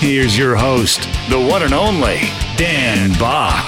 [0.00, 2.20] Here's your host, the one and only
[2.56, 3.66] Dan Back.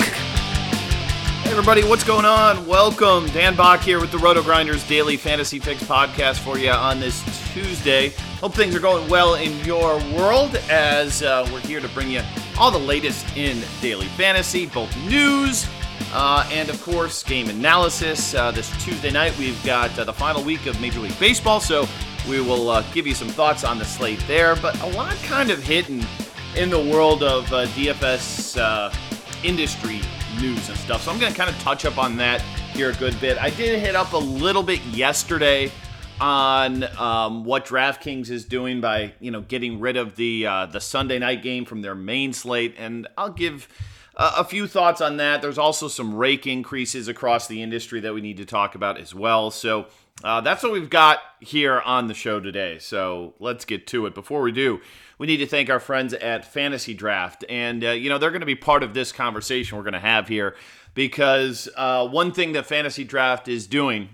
[1.42, 2.64] Hey everybody, what's going on?
[2.68, 3.26] Welcome.
[3.30, 7.24] Dan Back here with the Roto Grinders Daily Fantasy Fix podcast for you on this
[7.52, 8.10] Tuesday.
[8.38, 12.22] Hope things are going well in your world as uh, we're here to bring you
[12.56, 15.66] all the latest in daily fantasy, both news
[16.12, 18.34] uh, and, of course, game analysis.
[18.34, 21.88] Uh, this Tuesday night, we've got uh, the final week of Major League Baseball, so
[22.28, 24.56] we will uh, give you some thoughts on the slate there.
[24.56, 26.04] But a lot kind of hidden
[26.56, 28.92] in the world of uh, DFS uh,
[29.44, 30.00] industry
[30.40, 31.02] news and stuff.
[31.02, 32.40] So I'm going to kind of touch up on that
[32.72, 33.38] here a good bit.
[33.38, 35.70] I did hit up a little bit yesterday
[36.20, 40.80] on um, what DraftKings is doing by you know getting rid of the uh, the
[40.80, 43.68] Sunday night game from their main slate, and I'll give
[44.16, 45.40] a few thoughts on that.
[45.40, 49.14] There's also some rake increases across the industry that we need to talk about as
[49.14, 49.50] well.
[49.50, 49.86] So
[50.22, 52.78] uh, that's what we've got here on the show today.
[52.78, 54.14] So let's get to it.
[54.14, 54.80] Before we do,
[55.20, 57.44] we need to thank our friends at Fantasy Draft.
[57.50, 60.00] And, uh, you know, they're going to be part of this conversation we're going to
[60.00, 60.56] have here
[60.94, 64.08] because uh, one thing that Fantasy Draft is doing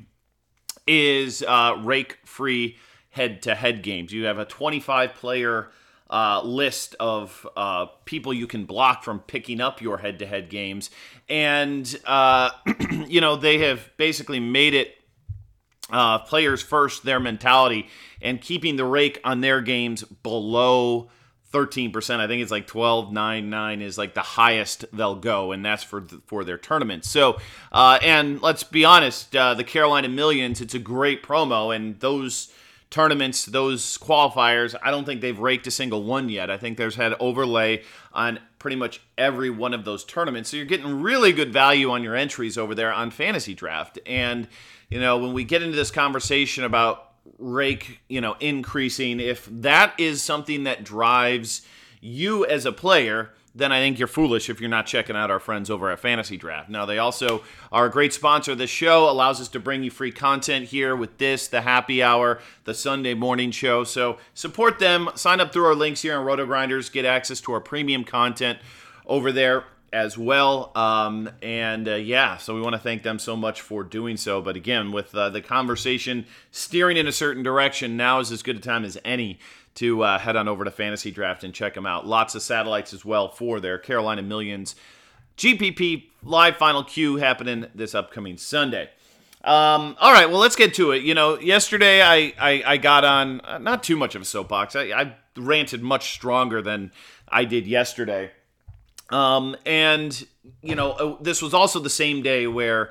[0.85, 2.77] is uh, rake free
[3.11, 4.13] head to head games.
[4.13, 5.71] You have a 25 player
[6.11, 10.51] uh, list of uh, people you can block from picking up your head to head
[10.51, 10.91] games.
[11.29, 12.51] And, uh,
[13.07, 14.97] you know, they have basically made it
[15.89, 17.87] uh, players first, their mentality,
[18.21, 21.11] and keeping the rake on their games below
[21.53, 22.21] 13%.
[22.21, 25.83] I think it's like 12, 9, 9 is like the highest they'll go, and that's
[25.83, 27.09] for for their tournaments.
[27.09, 27.39] So,
[27.73, 32.53] uh, and let's be honest, uh, the Carolina Millions, it's a great promo, and those
[32.91, 36.51] tournaments, those qualifiers, I don't think they've raked a single one yet.
[36.51, 37.83] I think there's had overlay
[38.13, 40.51] on pretty much every one of those tournaments.
[40.51, 43.99] So you're getting really good value on your entries over there on Fantasy Draft.
[44.07, 44.49] And,
[44.89, 47.06] you know, when we get into this conversation about
[47.39, 51.63] rake, you know, increasing, if that is something that drives
[52.01, 55.41] you as a player, then I think you're foolish if you're not checking out our
[55.41, 56.69] friends over at Fantasy Draft.
[56.69, 57.43] Now, they also
[57.73, 60.95] are a great sponsor of the show, allows us to bring you free content here
[60.95, 63.83] with this, the happy hour, the Sunday morning show.
[63.83, 65.09] So support them.
[65.15, 66.91] Sign up through our links here on Roto Grinders.
[66.91, 68.59] Get access to our premium content
[69.07, 69.65] over there
[69.97, 70.73] as well.
[70.75, 74.43] Um, and uh, yeah, so we want to thank them so much for doing so.
[74.43, 78.57] But again, with uh, the conversation steering in a certain direction, now is as good
[78.57, 79.39] a time as any
[79.77, 82.07] to uh, head on over to Fantasy Draft and check them out.
[82.07, 84.77] Lots of satellites as well for their Carolina Millions
[85.39, 88.91] GPP live final Q happening this upcoming Sunday.
[89.45, 91.05] Um, all right, well, let's get to it.
[91.05, 94.77] You know, yesterday I, I, I got on, uh, not too much of a soapbox.
[94.77, 96.91] I, I ranted much stronger than
[97.29, 98.33] I did yesterday.
[99.11, 100.27] Um, and,
[100.63, 102.91] you know, uh, this was also the same day where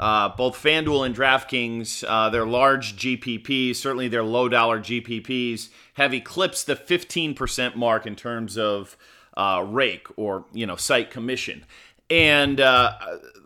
[0.00, 6.12] uh, both FanDuel and DraftKings, uh, their large GPPs, certainly their low dollar GPPs, have
[6.12, 8.96] eclipsed the 15% mark in terms of
[9.36, 11.64] uh, rake or, you know, site commission.
[12.10, 12.92] And uh,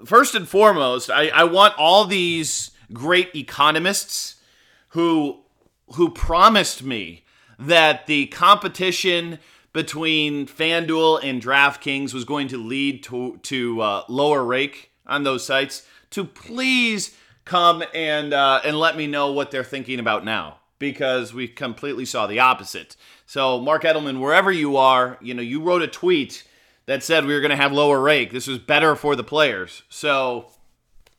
[0.04, 4.36] first and foremost, I, I want all these great economists
[4.88, 5.42] who
[5.94, 7.24] who promised me
[7.58, 9.38] that the competition
[9.76, 15.44] between FanDuel and DraftKings was going to lead to to uh, lower rake on those
[15.44, 17.14] sites to please
[17.44, 22.06] come and uh, and let me know what they're thinking about now because we completely
[22.06, 22.96] saw the opposite.
[23.26, 26.44] So Marc Edelman, wherever you are, you know you wrote a tweet
[26.86, 28.32] that said we were going to have lower rake.
[28.32, 29.82] This was better for the players.
[29.90, 30.52] So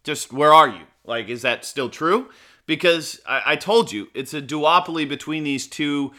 [0.04, 0.82] just where are you?
[1.06, 2.32] Like, is that still true?
[2.66, 6.12] Because I, I told you it's a duopoly between these two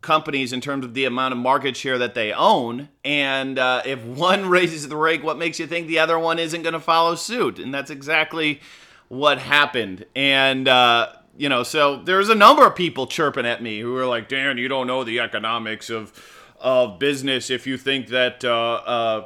[0.00, 2.88] companies in terms of the amount of market share that they own.
[3.04, 6.62] And uh, if one raises the rake, what makes you think the other one isn't
[6.62, 7.58] going to follow suit?
[7.58, 8.60] And that's exactly
[9.08, 10.04] what happened.
[10.14, 14.06] And, uh, you know, so there's a number of people chirping at me who are
[14.06, 16.12] like, Dan, you don't know the economics of.
[16.60, 19.24] of business if you think that uh, uh,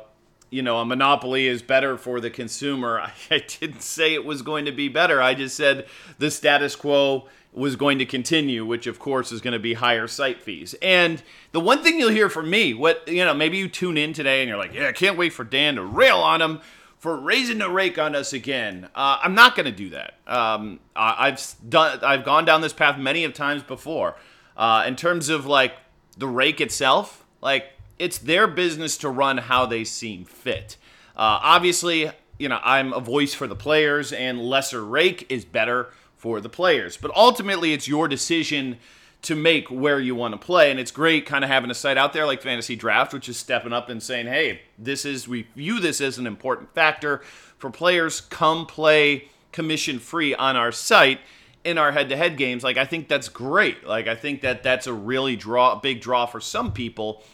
[0.51, 3.01] you know a monopoly is better for the consumer.
[3.01, 5.21] I, I didn't say it was going to be better.
[5.21, 5.87] I just said
[6.19, 10.07] the status quo was going to continue, which of course is going to be higher
[10.07, 10.75] site fees.
[10.81, 11.23] And
[11.53, 14.41] the one thing you'll hear from me, what you know, maybe you tune in today
[14.41, 16.61] and you're like, yeah, I can't wait for Dan to rail on him
[16.99, 18.89] for raising the rake on us again.
[18.95, 20.15] Uh, I'm not going to do that.
[20.27, 24.17] Um, I, have done, I've gone down this path many of times before.
[24.57, 25.75] Uh, in terms of like
[26.17, 30.77] the rake itself, like it's their business to run how they seem fit.
[31.17, 35.89] Uh, obviously, you know, I'm a voice for the players, and lesser rake is better
[36.23, 36.97] for the players.
[36.97, 38.79] But ultimately, it's your decision
[39.23, 40.71] to make where you want to play.
[40.71, 43.37] And it's great kind of having a site out there like Fantasy Draft, which is
[43.37, 47.23] stepping up and saying, hey, this is, we view this as an important factor
[47.59, 48.21] for players.
[48.21, 51.19] Come play commission free on our site
[51.65, 52.63] in our head to head games.
[52.63, 53.85] Like, I think that's great.
[53.85, 57.25] Like, I think that that's a really draw, big draw for some people.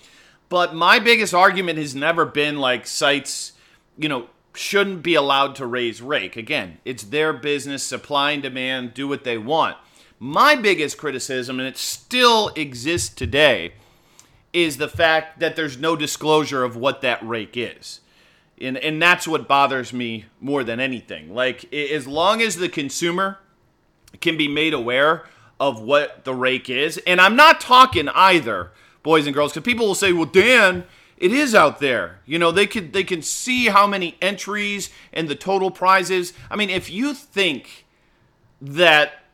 [0.48, 3.52] But my biggest argument has never been like sites,
[3.98, 6.36] you know, shouldn't be allowed to raise rake.
[6.36, 9.76] Again, it's their business, supply and demand, do what they want.
[10.18, 13.74] My biggest criticism, and it still exists today,
[14.52, 18.00] is the fact that there's no disclosure of what that rake is.
[18.60, 21.32] And, and that's what bothers me more than anything.
[21.32, 23.38] Like, as long as the consumer
[24.20, 25.26] can be made aware
[25.60, 28.72] of what the rake is, and I'm not talking either,
[29.04, 30.84] boys and girls, because people will say, well, Dan,
[31.20, 32.20] it is out there.
[32.26, 36.32] You know, they could they can see how many entries and the total prizes.
[36.50, 37.86] I mean, if you think
[38.60, 39.24] that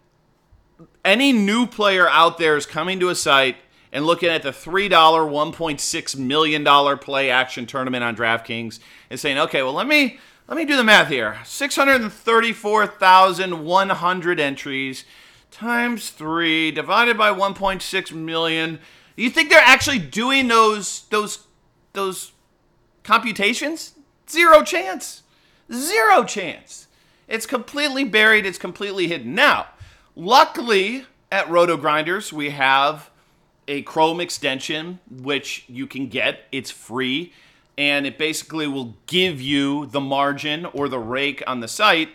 [1.04, 3.56] any new player out there is coming to a site
[3.92, 6.64] and looking at the $3 $1.6 million
[6.98, 10.84] play action tournament on DraftKings and saying, okay, well let me let me do the
[10.84, 11.38] math here.
[11.44, 15.04] 634,100 entries
[15.50, 18.80] times 3 divided by 1.6 million.
[19.16, 21.46] You think they're actually doing those those
[21.94, 22.32] those
[23.02, 23.94] computations?
[24.28, 25.22] Zero chance.
[25.72, 26.88] Zero chance.
[27.26, 29.34] It's completely buried, it's completely hidden.
[29.34, 29.68] Now,
[30.14, 33.10] luckily at Roto Grinders, we have
[33.66, 36.40] a Chrome extension which you can get.
[36.52, 37.32] It's free
[37.76, 42.10] and it basically will give you the margin or the rake on the site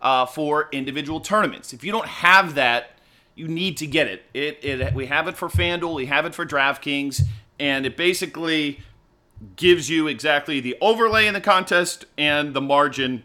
[0.00, 1.72] uh, for individual tournaments.
[1.72, 2.98] If you don't have that,
[3.34, 4.24] you need to get it.
[4.34, 4.94] It, it.
[4.94, 7.22] We have it for FanDuel, we have it for DraftKings,
[7.58, 8.80] and it basically
[9.56, 13.22] gives you exactly the overlay in the contest and the margin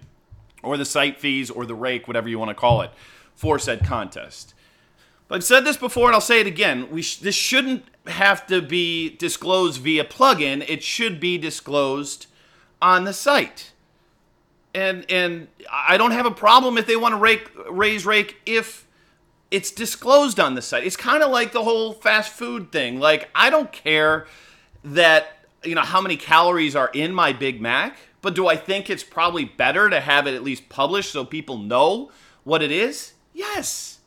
[0.62, 2.92] or the site fees or the rake, whatever you want to call it,
[3.36, 4.54] for said contest.
[5.27, 6.89] But I've said this before and I'll say it again.
[6.92, 10.63] We sh- this shouldn't have to be disclosed via plugin.
[10.68, 12.27] It should be disclosed
[12.81, 13.71] on the site.
[14.75, 18.88] And and I don't have a problem if they want to rake raise rake if
[19.51, 20.83] it's disclosed on the site.
[20.83, 23.00] It's kind of like the whole fast food thing.
[23.00, 24.25] Like I don't care
[24.83, 28.89] that you know how many calories are in my Big Mac, but do I think
[28.89, 32.12] it's probably better to have it at least published so people know
[32.44, 33.13] what it is?
[33.33, 34.00] Yes.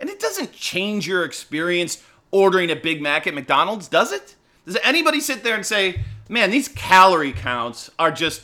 [0.00, 4.36] And it doesn't change your experience ordering a Big Mac at McDonald's, does it?
[4.64, 8.42] Does anybody sit there and say, "Man, these calorie counts are just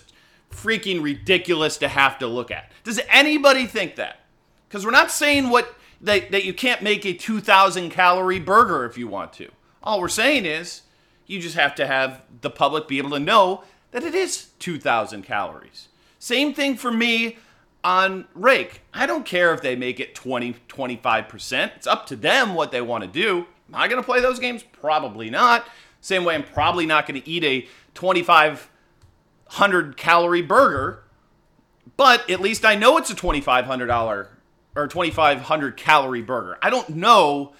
[0.50, 4.20] freaking ridiculous to have to look at." Does anybody think that?
[4.70, 8.98] Cuz we're not saying what that, that you can't make a 2000 calorie burger if
[8.98, 9.50] you want to.
[9.82, 10.82] All we're saying is
[11.26, 15.22] you just have to have the public be able to know that it is 2,000
[15.22, 15.88] calories.
[16.18, 17.38] Same thing for me
[17.82, 18.82] on Rake.
[18.92, 21.76] I don't care if they make it 20, 25%.
[21.76, 23.46] It's up to them what they want to do.
[23.68, 24.62] Am I going to play those games?
[24.62, 25.66] Probably not.
[26.00, 31.04] Same way I'm probably not going to eat a 2,500 calorie burger,
[31.96, 34.26] but at least I know it's a $2,500
[34.76, 36.58] or 2,500 calorie burger.
[36.60, 37.52] I don't know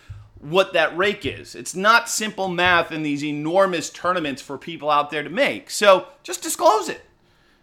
[0.45, 1.55] what that rake is.
[1.55, 5.71] It's not simple math in these enormous tournaments for people out there to make.
[5.71, 7.01] So just disclose it.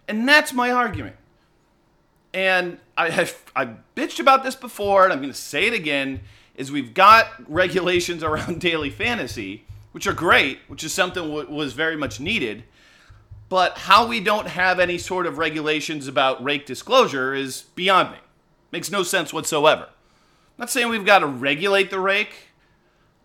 [0.08, 1.16] And that's my argument.
[2.34, 6.22] And I have I bitched about this before, and I'm going to say it again.
[6.56, 11.74] Is we've got regulations around daily fantasy, which are great, which is something w- was
[11.74, 12.64] very much needed.
[13.48, 18.18] But how we don't have any sort of regulations about rake disclosure is beyond me.
[18.72, 19.84] Makes no sense whatsoever.
[19.84, 22.51] I'm not saying we've got to regulate the rake.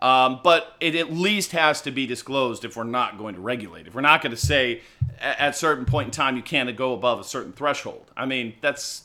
[0.00, 3.86] Um, but it at least has to be disclosed if we're not going to regulate.
[3.86, 4.82] If we're not going to say
[5.18, 8.10] at, a certain point in time you can't go above a certain threshold.
[8.16, 9.04] I mean, that's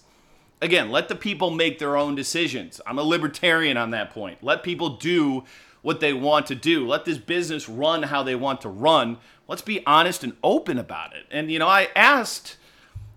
[0.62, 2.81] again, let the people make their own decisions.
[2.86, 4.43] I'm a libertarian on that point.
[4.43, 5.45] Let people do
[5.81, 6.86] what they want to do.
[6.88, 9.17] Let this business run how they want to run.
[9.48, 11.25] Let's be honest and open about it.
[11.31, 12.57] And you know, I asked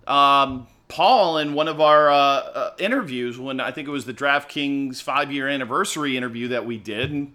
[0.06, 4.14] um, Paul in one of our uh, uh, interviews when I think it was the
[4.14, 7.32] DraftKings five year anniversary interview that we did, and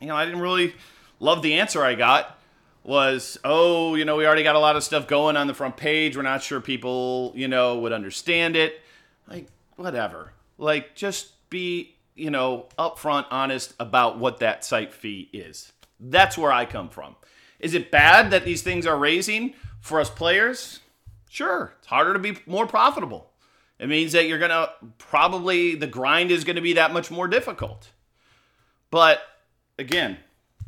[0.00, 0.74] you know, I didn't really
[1.18, 2.38] love the answer I got.
[2.82, 5.76] was, oh, you know, we already got a lot of stuff going on the front
[5.76, 6.16] page.
[6.16, 8.80] We're not sure people, you know, would understand it.
[9.28, 10.32] Like, whatever.
[10.58, 15.72] Like, just be, you know, upfront, honest about what that site fee is.
[15.98, 17.16] That's where I come from.
[17.58, 20.80] Is it bad that these things are raising for us players?
[21.28, 21.74] Sure.
[21.78, 23.30] It's harder to be more profitable.
[23.78, 27.10] It means that you're going to probably, the grind is going to be that much
[27.10, 27.90] more difficult.
[28.90, 29.20] But
[29.80, 30.18] again,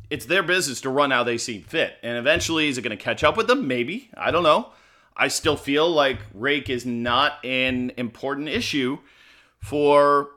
[0.09, 1.95] it's their business to run how they see fit.
[2.03, 3.67] And eventually, is it going to catch up with them?
[3.67, 4.09] Maybe.
[4.17, 4.71] I don't know.
[5.15, 8.97] I still feel like rake is not an important issue
[9.59, 10.31] for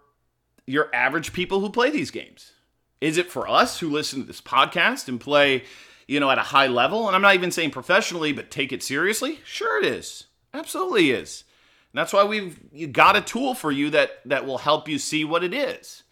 [0.66, 2.52] your average people who play these games.
[3.00, 5.64] Is it for us who listen to this podcast and play,
[6.06, 7.06] you know, at a high level?
[7.06, 9.40] And I'm not even saying professionally, but take it seriously?
[9.44, 10.26] Sure it is.
[10.52, 11.44] Absolutely is.
[11.92, 15.24] And that's why we've got a tool for you that that will help you see
[15.24, 16.02] what it is.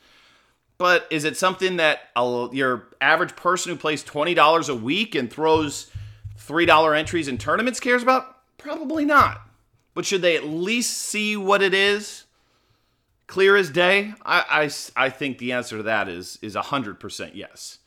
[0.76, 5.32] But is it something that a, your average person who plays $20 a week and
[5.32, 5.90] throws
[6.38, 8.38] $3 entries in tournaments cares about?
[8.58, 9.42] Probably not.
[9.94, 12.24] But should they at least see what it is?
[13.26, 14.14] Clear as day?
[14.24, 17.78] I, I, I think the answer to that is, is 100% yes.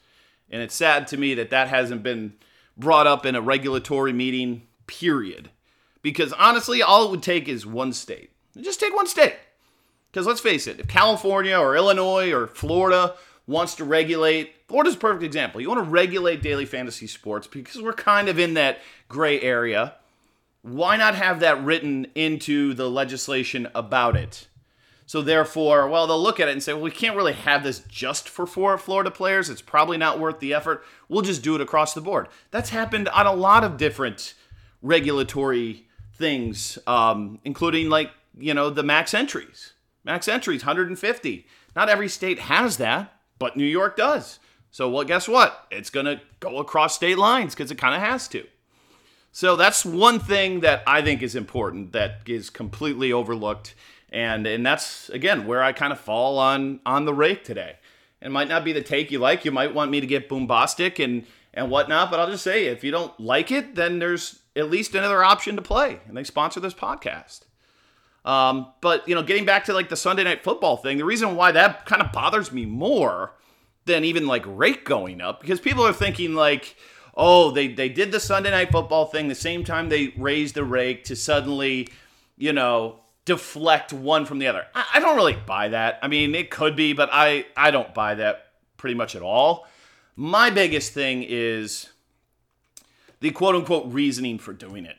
[0.50, 2.34] And it's sad to me that that hasn't been
[2.77, 5.50] brought up in a regulatory meeting, period.
[6.01, 8.32] Because honestly, all it would take is one state.
[8.60, 9.36] Just take one state.
[10.11, 14.99] Because let's face it, if California or Illinois or Florida wants to regulate, Florida's a
[14.99, 15.61] perfect example.
[15.61, 19.95] You want to regulate daily fantasy sports because we're kind of in that gray area.
[20.61, 24.47] Why not have that written into the legislation about it?
[25.05, 27.79] So therefore, well, they'll look at it and say, well, we can't really have this
[27.87, 29.49] just for Florida players.
[29.49, 30.83] It's probably not worth the effort.
[31.07, 32.27] We'll just do it across the board.
[32.51, 34.33] That's happened on a lot of different
[34.81, 39.71] regulatory things, um, including like you know the max entries.
[40.07, 41.45] Max entries 150.
[41.75, 44.39] Not every state has that, but New York does.
[44.71, 45.67] So, well, guess what?
[45.69, 48.47] It's going to go across state lines because it kind of has to.
[49.33, 53.75] So, that's one thing that I think is important that is completely overlooked.
[54.09, 57.75] And, and that's, again, where I kind of fall on, on the rake today.
[58.21, 59.43] It might not be the take you like.
[59.43, 62.81] You might want me to get boombastic and, and whatnot, but I'll just say if
[62.81, 65.99] you don't like it, then there's at least another option to play.
[66.07, 67.41] And they sponsor this podcast.
[68.27, 71.38] Um, but you know, getting back to like the Sunday night football thing, the reason
[71.38, 73.31] why that kind of bothers me more
[73.86, 76.75] than even like rake going up, because people are thinking like,
[77.15, 80.65] oh, they they did the Sunday night football thing the same time they raised the
[80.65, 81.88] rake to suddenly,
[82.38, 84.67] you know, deflect one from the other.
[84.75, 85.98] I, I don't really buy that.
[86.03, 89.67] I mean, it could be, but I I don't buy that pretty much at all.
[90.17, 91.91] My biggest thing is
[93.22, 94.98] the quote unquote reasoning for doing it.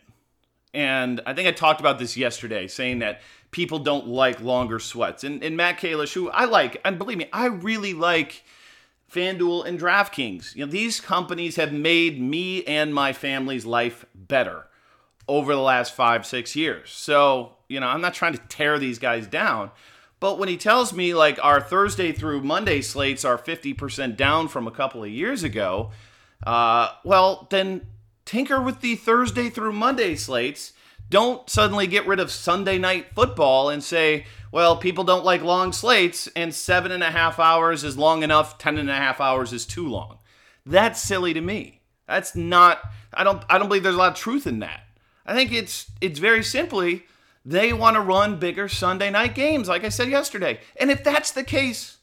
[0.74, 3.20] And I think I talked about this yesterday, saying that
[3.50, 5.24] people don't like longer sweats.
[5.24, 8.44] And, and Matt Kalish, who I like, and believe me, I really like
[9.12, 10.54] FanDuel and DraftKings.
[10.54, 14.66] You know, these companies have made me and my family's life better
[15.26, 16.90] over the last five, six years.
[16.90, 19.70] So, you know, I'm not trying to tear these guys down.
[20.20, 24.66] But when he tells me like our Thursday through Monday slates are 50% down from
[24.66, 25.90] a couple of years ago,
[26.46, 27.86] uh, well, then
[28.28, 30.74] tinker with the Thursday through Monday slates.
[31.08, 35.72] Don't suddenly get rid of Sunday night football and say, well, people don't like long
[35.72, 39.54] slates, and seven and a half hours is long enough, ten and a half hours
[39.54, 40.18] is too long.
[40.66, 41.80] That's silly to me.
[42.06, 42.82] That's not
[43.14, 44.82] I don't I don't believe there's a lot of truth in that.
[45.24, 47.06] I think it's it's very simply
[47.46, 50.60] they want to run bigger Sunday night games, like I said yesterday.
[50.76, 51.96] And if that's the case,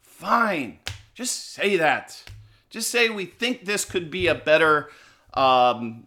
[0.00, 0.78] fine.
[1.14, 2.22] Just say that.
[2.70, 4.88] Just say we think this could be a better
[5.34, 6.06] um,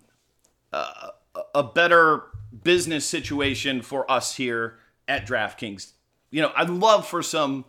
[0.73, 1.09] uh,
[1.53, 2.23] a better
[2.63, 5.91] business situation for us here at DraftKings.
[6.31, 7.65] You know, I'd love for some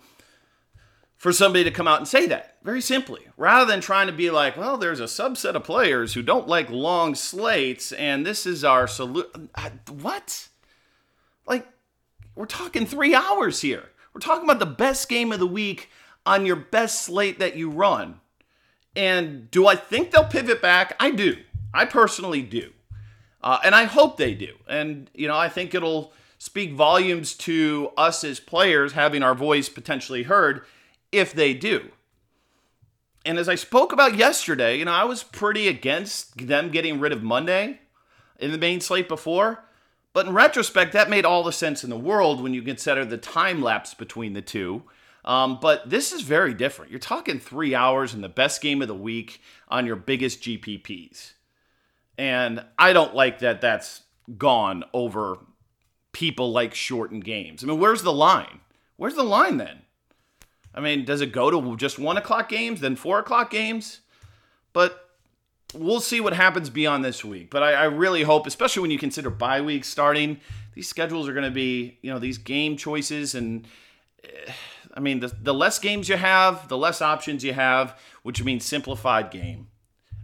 [1.17, 4.31] for somebody to come out and say that very simply, rather than trying to be
[4.31, 8.65] like, well, there's a subset of players who don't like long slates, and this is
[8.65, 9.51] our solution.
[10.01, 10.49] What?
[11.45, 11.67] Like,
[12.37, 13.91] we're talking three hours here.
[14.15, 15.91] We're talking about the best game of the week
[16.25, 18.21] on your best slate that you run.
[18.95, 20.95] And do I think they'll pivot back?
[21.01, 21.37] I do.
[21.73, 22.73] I personally do.
[23.43, 24.55] Uh, and I hope they do.
[24.69, 29.69] And, you know, I think it'll speak volumes to us as players having our voice
[29.69, 30.63] potentially heard
[31.13, 31.91] if they do.
[33.25, 37.13] And as I spoke about yesterday, you know, I was pretty against them getting rid
[37.13, 37.81] of Monday
[38.39, 39.65] in the main slate before.
[40.13, 43.19] But in retrospect, that made all the sense in the world when you consider the
[43.19, 44.85] time lapse between the two.
[45.25, 46.91] Um, but this is very different.
[46.91, 51.33] You're talking three hours in the best game of the week on your biggest GPPs.
[52.19, 54.03] And I don't like that that's
[54.37, 55.39] gone over
[56.13, 57.63] people like shortened games.
[57.63, 58.61] I mean, where's the line?
[58.97, 59.83] Where's the line then?
[60.75, 64.01] I mean, does it go to just one o'clock games, then four o'clock games?
[64.73, 65.09] But
[65.75, 67.51] we'll see what happens beyond this week.
[67.51, 70.41] But I, I really hope, especially when you consider bye weeks starting,
[70.75, 73.35] these schedules are going to be, you know, these game choices.
[73.35, 73.67] And
[74.25, 74.53] eh,
[74.95, 78.65] I mean, the, the less games you have, the less options you have, which means
[78.65, 79.69] simplified game,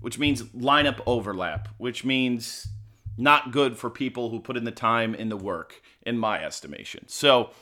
[0.05, 2.69] which means lineup overlap, which means
[3.17, 7.09] not good for people who put in the time in the work, in my estimation.
[7.09, 7.53] So,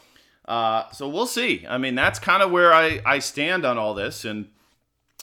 [0.46, 1.64] uh, so we'll see.
[1.68, 4.24] I mean, that's kind of where I, I stand on all this.
[4.24, 4.48] And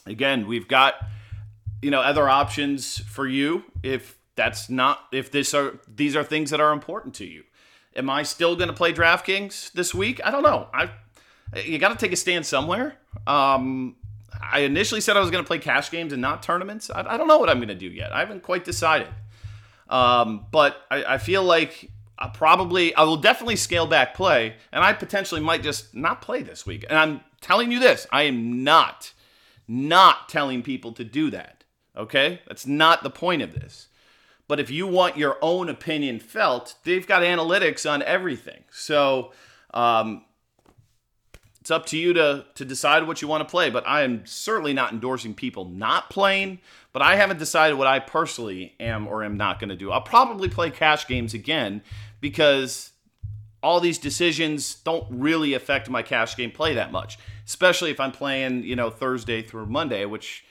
[0.06, 0.94] again, we've got
[1.82, 6.48] you know other options for you if that's not if this are these are things
[6.48, 7.44] that are important to you.
[7.94, 10.22] Am I still going to play DraftKings this week?
[10.24, 10.68] I don't know.
[10.72, 10.88] I
[11.66, 12.96] you got to take a stand somewhere.
[13.26, 13.96] Um,
[14.42, 16.90] I initially said I was going to play cash games and not tournaments.
[16.90, 18.12] I, I don't know what I'm going to do yet.
[18.12, 19.08] I haven't quite decided.
[19.88, 24.84] Um, but I, I feel like I probably I will definitely scale back play, and
[24.84, 26.84] I potentially might just not play this week.
[26.88, 29.12] And I'm telling you this: I am not
[29.70, 31.62] not telling people to do that.
[31.96, 32.40] Okay?
[32.48, 33.86] That's not the point of this.
[34.48, 38.64] But if you want your own opinion felt, they've got analytics on everything.
[38.72, 39.32] So
[39.72, 40.24] um,
[41.60, 43.70] it's up to you to, to decide what you want to play.
[43.70, 46.60] But I am certainly not endorsing people not playing.
[46.92, 49.92] But I haven't decided what I personally am or am not going to do.
[49.92, 51.82] I'll probably play cash games again
[52.20, 52.90] because
[53.62, 58.10] all these decisions don't really affect my cash game play that much, especially if I'm
[58.10, 60.44] playing, you know, Thursday through Monday, which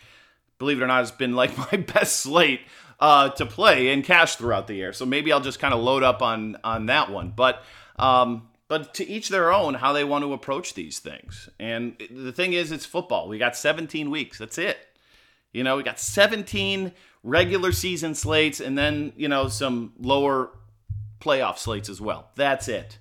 [0.59, 2.61] believe it or not, has been like my best slate
[2.99, 4.93] uh, to play and cash throughout the year.
[4.93, 7.33] So maybe I'll just kind of load up on on that one.
[7.35, 7.63] But
[7.97, 11.49] um, but to each their own how they want to approach these things.
[11.59, 13.27] And the thing is, it's football.
[13.27, 14.37] We got 17 weeks.
[14.37, 14.77] That's it.
[15.51, 20.51] You know, we got 17 regular season slates and then you know some lower
[21.19, 22.29] playoff slates as well.
[22.35, 22.99] That's it.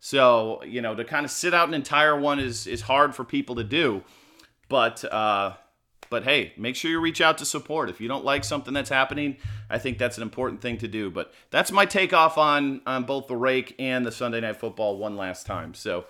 [0.00, 3.24] So you know to kind of sit out an entire one is is hard for
[3.24, 4.02] people to do.
[4.68, 5.54] But uh,
[6.14, 7.90] but hey, make sure you reach out to support.
[7.90, 9.36] If you don't like something that's happening,
[9.68, 11.10] I think that's an important thing to do.
[11.10, 15.16] But that's my takeoff on on both the rake and the Sunday night football one
[15.16, 15.74] last time.
[15.74, 16.04] So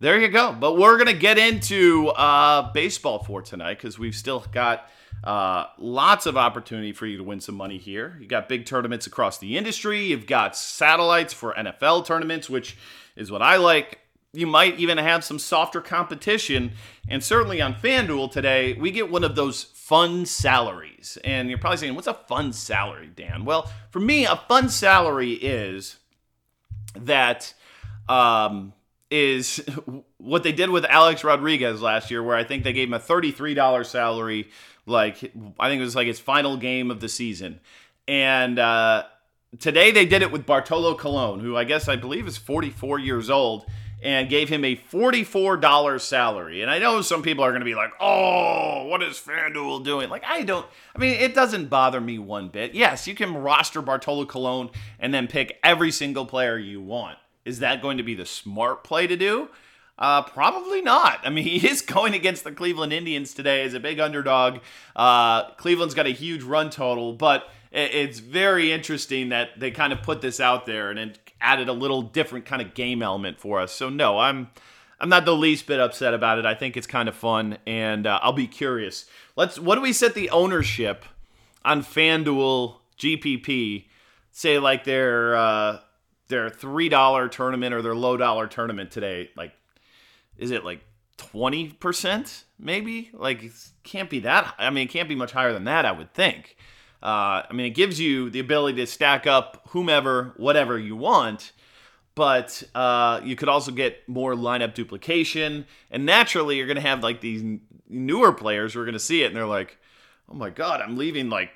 [0.00, 0.56] there you go.
[0.58, 4.88] But we're gonna get into uh, baseball for tonight because we've still got
[5.22, 8.16] uh, lots of opportunity for you to win some money here.
[8.18, 10.06] You got big tournaments across the industry.
[10.06, 12.78] You've got satellites for NFL tournaments, which
[13.16, 13.98] is what I like
[14.36, 16.72] you might even have some softer competition.
[17.08, 21.18] And certainly on FanDuel today, we get one of those fun salaries.
[21.24, 23.44] And you're probably saying, what's a fun salary, Dan?
[23.44, 25.96] Well, for me, a fun salary is
[26.96, 27.54] that
[28.08, 28.74] um,
[29.10, 29.64] is
[30.18, 33.00] what they did with Alex Rodriguez last year, where I think they gave him a
[33.00, 34.50] $33 salary.
[34.84, 37.60] Like, I think it was like his final game of the season.
[38.06, 39.04] And, uh,
[39.58, 43.30] today they did it with Bartolo Colon, who I guess I believe is 44 years
[43.30, 43.66] old
[44.06, 46.62] and gave him a $44 salary.
[46.62, 50.08] And I know some people are going to be like, oh, what is FanDuel doing?
[50.08, 50.64] Like, I don't,
[50.94, 52.72] I mean, it doesn't bother me one bit.
[52.72, 57.18] Yes, you can roster Bartolo Colon and then pick every single player you want.
[57.44, 59.48] Is that going to be the smart play to do?
[59.98, 61.18] Uh, probably not.
[61.24, 64.60] I mean, he is going against the Cleveland Indians today as a big underdog.
[64.94, 70.00] Uh, Cleveland's got a huge run total, but it's very interesting that they kind of
[70.02, 73.60] put this out there and it added a little different kind of game element for
[73.60, 73.72] us.
[73.72, 74.48] So no, I'm
[74.98, 76.46] I'm not the least bit upset about it.
[76.46, 79.06] I think it's kind of fun, and uh, I'll be curious.
[79.36, 79.58] Let's.
[79.58, 81.04] What do we set the ownership
[81.64, 83.86] on FanDuel GPP?
[84.32, 85.80] Say like their uh,
[86.28, 89.30] their three dollar tournament or their low dollar tournament today.
[89.36, 89.52] Like,
[90.38, 90.80] is it like
[91.18, 92.44] twenty percent?
[92.58, 93.10] Maybe.
[93.12, 94.54] Like, it can't be that.
[94.58, 95.84] I mean, it can't be much higher than that.
[95.84, 96.56] I would think.
[97.06, 101.52] Uh, I mean, it gives you the ability to stack up whomever, whatever you want,
[102.16, 105.66] but uh, you could also get more lineup duplication.
[105.88, 109.22] And naturally, you're going to have like these newer players who are going to see
[109.22, 109.78] it and they're like,
[110.28, 111.50] oh my God, I'm leaving like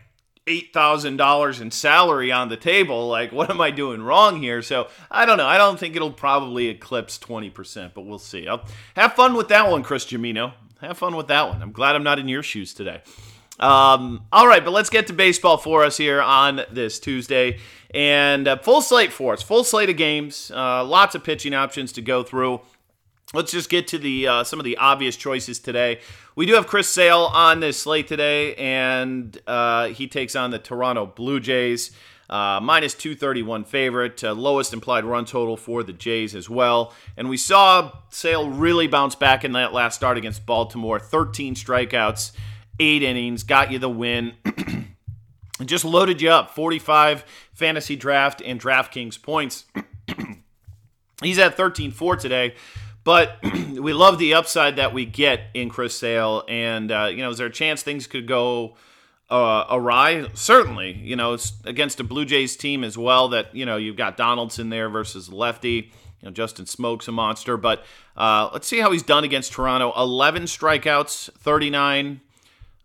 [0.47, 3.09] $8,000 in salary on the table.
[3.09, 4.63] Like, what am I doing wrong here?
[4.63, 5.49] So, I don't know.
[5.49, 8.47] I don't think it'll probably eclipse 20%, but we'll see.
[8.47, 10.53] I'll have fun with that one, Chris Jamino.
[10.81, 11.61] Have fun with that one.
[11.61, 13.03] I'm glad I'm not in your shoes today.
[13.61, 17.59] Um, all right, but let's get to baseball for us here on this Tuesday.
[17.94, 21.92] And uh, full slate for us, full slate of games, uh, lots of pitching options
[21.92, 22.61] to go through.
[23.33, 26.01] Let's just get to the uh, some of the obvious choices today.
[26.35, 30.59] We do have Chris Sale on this slate today, and uh, he takes on the
[30.59, 31.92] Toronto Blue Jays.
[32.29, 36.94] Uh, minus 231 favorite, uh, lowest implied run total for the Jays as well.
[37.16, 42.31] And we saw Sale really bounce back in that last start against Baltimore 13 strikeouts,
[42.81, 44.33] eight innings, got you the win.
[45.64, 49.66] just loaded you up 45 fantasy draft and DraftKings points.
[51.23, 52.55] He's at 13 4 today,
[53.05, 53.37] but
[53.73, 56.45] we love the upside that we get in Chris Sale.
[56.49, 58.77] And, uh, you know, is there a chance things could go
[59.29, 60.29] uh, awry?
[60.33, 63.97] Certainly, you know, it's against a Blue Jays team as well that, you know, you've
[63.97, 65.93] got Donaldson there versus lefty.
[66.23, 69.93] You know, Justin Smoak's a monster, but uh, let's see how he's done against Toronto.
[69.97, 72.21] 11 strikeouts, 39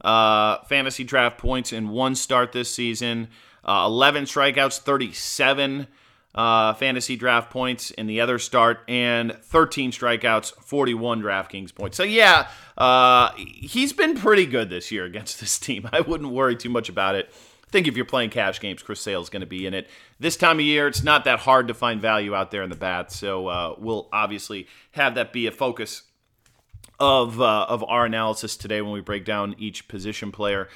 [0.06, 3.28] uh, fantasy draft points in one start this season.
[3.64, 5.88] Uh, 11 strikeouts, 37
[6.36, 11.98] uh, fantasy draft points in the other start, and 13 strikeouts, 41 DraftKings points.
[11.98, 15.90] So, yeah, uh, he's been pretty good this year against this team.
[15.92, 17.30] I wouldn't worry too much about it.
[17.68, 19.88] I think if you're playing cash games, Chris Sale is going to be in it.
[20.20, 22.76] This time of year, it's not that hard to find value out there in the
[22.76, 26.04] bats, so uh, we'll obviously have that be a focus
[27.00, 30.70] of uh, of our analysis today when we break down each position player.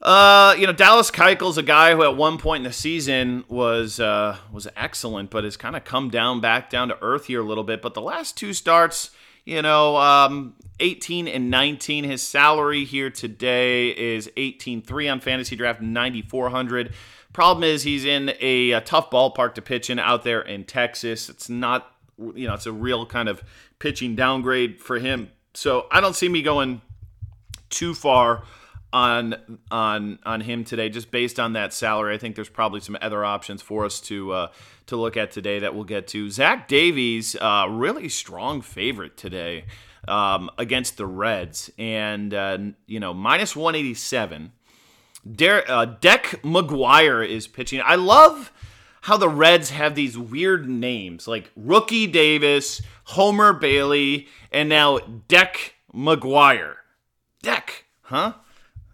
[0.00, 3.98] Uh, you know, Dallas Keuchel's a guy who at one point in the season was
[3.98, 7.44] uh, was excellent, but has kind of come down back down to earth here a
[7.44, 7.82] little bit.
[7.82, 9.10] But the last two starts,
[9.44, 12.04] you know, um, 18 and 19.
[12.04, 16.92] His salary here today is 18.3 on fantasy draft, 9,400.
[17.32, 21.28] Problem is he's in a, a tough ballpark to pitch in out there in Texas.
[21.28, 23.42] It's not, you know, it's a real kind of
[23.78, 25.30] pitching downgrade for him.
[25.54, 26.82] So I don't see me going
[27.70, 28.44] too far
[28.92, 29.36] on
[29.70, 32.14] on on him today, just based on that salary.
[32.14, 34.48] I think there's probably some other options for us to uh,
[34.86, 36.30] to look at today that we'll get to.
[36.30, 39.64] Zach Davies, uh, really strong favorite today
[40.06, 44.52] um, against the Reds, and uh, you know minus 187.
[45.30, 47.82] Der- uh, Deck McGuire is pitching.
[47.84, 48.52] I love
[49.08, 55.76] how the Reds have these weird names like Rookie Davis, Homer Bailey, and now Deck
[55.94, 56.74] McGuire.
[57.42, 58.34] Deck, huh?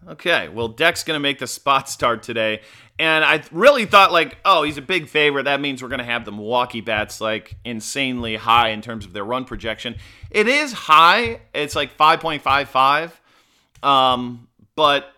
[0.07, 2.61] Okay, well, Deck's going to make the spot start today.
[2.97, 5.43] And I really thought, like, oh, he's a big favorite.
[5.43, 9.11] That means we're going to have the Milwaukee Bats, like, insanely high in terms of
[9.11, 9.97] their run projection.
[10.31, 11.41] It is high.
[11.53, 13.11] It's like 5.55.
[13.85, 14.47] Um,
[14.77, 15.11] but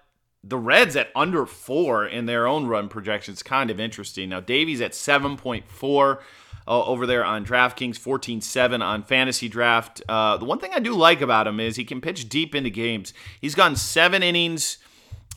[0.47, 4.29] the Reds at under four in their own run projections kind of interesting.
[4.29, 6.19] Now, Davies at 7.4
[6.67, 10.01] uh, over there on DraftKings, 14 7 on Fantasy Draft.
[10.07, 12.69] Uh, the one thing I do like about him is he can pitch deep into
[12.69, 13.13] games.
[13.41, 14.77] He's gone seven innings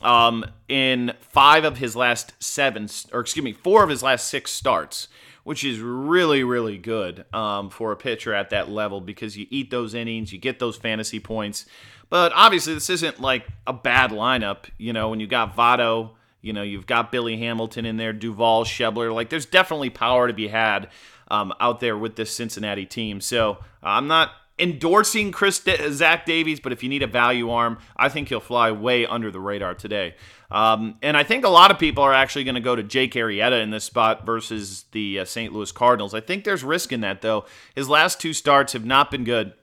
[0.01, 4.51] um, in five of his last seven, or excuse me, four of his last six
[4.51, 5.07] starts,
[5.43, 9.71] which is really, really good um, for a pitcher at that level because you eat
[9.71, 11.65] those innings, you get those fantasy points.
[12.11, 14.65] But obviously, this isn't like a bad lineup.
[14.77, 18.65] You know, when you got Votto, you know, you've got Billy Hamilton in there, Duvall,
[18.65, 19.15] Schebler.
[19.15, 20.89] Like, there's definitely power to be had
[21.29, 23.21] um, out there with this Cincinnati team.
[23.21, 28.09] So I'm not endorsing Chris Zach Davies, but if you need a value arm, I
[28.09, 30.15] think he'll fly way under the radar today.
[30.51, 33.13] Um, and I think a lot of people are actually going to go to Jake
[33.13, 35.53] Arrieta in this spot versus the uh, St.
[35.53, 36.13] Louis Cardinals.
[36.13, 37.45] I think there's risk in that though.
[37.73, 39.53] His last two starts have not been good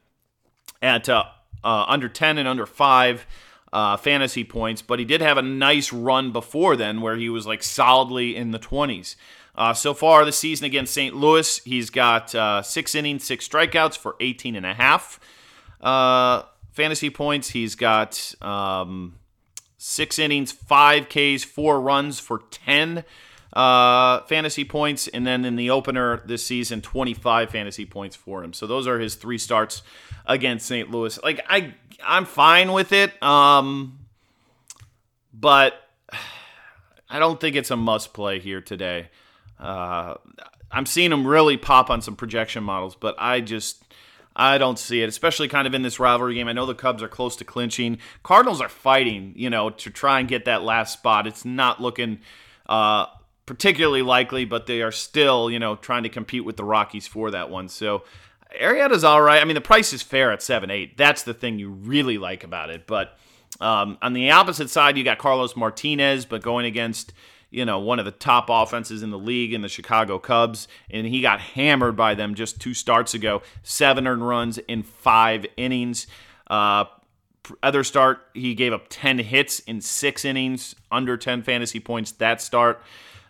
[0.80, 1.24] at uh,
[1.64, 3.26] uh, under 10 and under 5
[3.72, 7.46] uh, fantasy points, but he did have a nice run before then where he was
[7.46, 9.16] like solidly in the 20s.
[9.54, 11.14] Uh, so far this season against St.
[11.16, 15.18] Louis, he's got uh, six innings, six strikeouts for 18 and a half
[15.80, 17.50] uh, fantasy points.
[17.50, 19.16] He's got um,
[19.76, 23.04] six innings, five Ks, four runs for 10
[23.52, 25.08] uh, fantasy points.
[25.08, 28.52] And then in the opener this season, 25 fantasy points for him.
[28.52, 29.82] So those are his three starts
[30.26, 30.90] against St.
[30.90, 31.18] Louis.
[31.22, 33.20] Like, I, I'm fine with it.
[33.22, 33.98] Um,
[35.32, 35.74] but
[37.10, 39.08] I don't think it's a must play here today.
[39.58, 40.14] Uh,
[40.70, 43.82] I'm seeing him really pop on some projection models, but I just
[44.36, 46.46] I don't see it, especially kind of in this rivalry game.
[46.46, 47.98] I know the Cubs are close to clinching.
[48.22, 51.26] Cardinals are fighting, you know, to try and get that last spot.
[51.26, 52.20] It's not looking
[52.68, 53.06] uh,
[53.48, 57.30] particularly likely, but they are still, you know, trying to compete with the Rockies for
[57.30, 57.70] that one.
[57.70, 58.04] So
[58.60, 59.40] Arrieta's all right.
[59.40, 60.98] I mean, the price is fair at seven eight.
[60.98, 62.86] That's the thing you really like about it.
[62.86, 63.16] But
[63.58, 67.14] um, on the opposite side, you got Carlos Martinez, but going against
[67.50, 71.06] you know, one of the top offenses in the league in the Chicago Cubs, and
[71.06, 73.40] he got hammered by them just two starts ago.
[73.62, 76.06] Seven earned runs in five innings.
[76.48, 76.84] Uh,
[77.62, 82.42] other start, he gave up 10 hits in six innings, under 10 fantasy points that
[82.42, 82.82] start.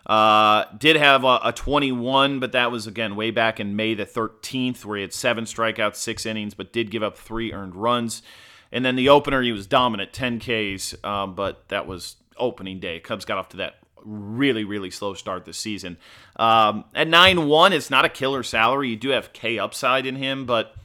[0.05, 4.05] Uh, did have a, a, 21, but that was again way back in May the
[4.05, 8.23] 13th, where he had seven strikeouts, six innings, but did give up three earned runs.
[8.71, 12.99] And then the opener, he was dominant, 10 Ks, um, but that was opening day.
[12.99, 15.97] Cubs got off to that really, really slow start this season.
[16.37, 18.89] Um, at 9 1, it's not a killer salary.
[18.89, 20.75] You do have K upside in him, but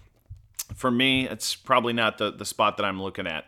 [0.74, 3.46] for me, it's probably not the, the spot that I'm looking at.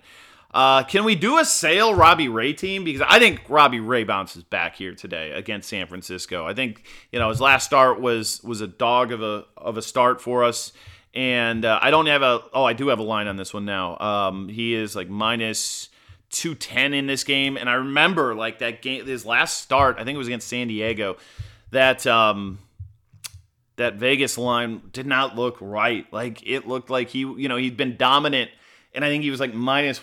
[0.56, 2.82] Uh, can we do a sale Robbie Ray team?
[2.82, 6.46] Because I think Robbie Ray bounces back here today against San Francisco.
[6.46, 9.82] I think you know his last start was was a dog of a of a
[9.82, 10.72] start for us,
[11.12, 13.66] and uh, I don't have a oh I do have a line on this one
[13.66, 13.98] now.
[13.98, 15.90] Um, he is like minus
[16.30, 17.58] 210 in this game.
[17.58, 20.68] And I remember like that game, his last start, I think it was against San
[20.68, 21.18] Diego,
[21.70, 22.60] that um,
[23.76, 26.10] that Vegas line did not look right.
[26.10, 28.50] Like it looked like he, you know, he'd been dominant,
[28.94, 30.02] and I think he was like minus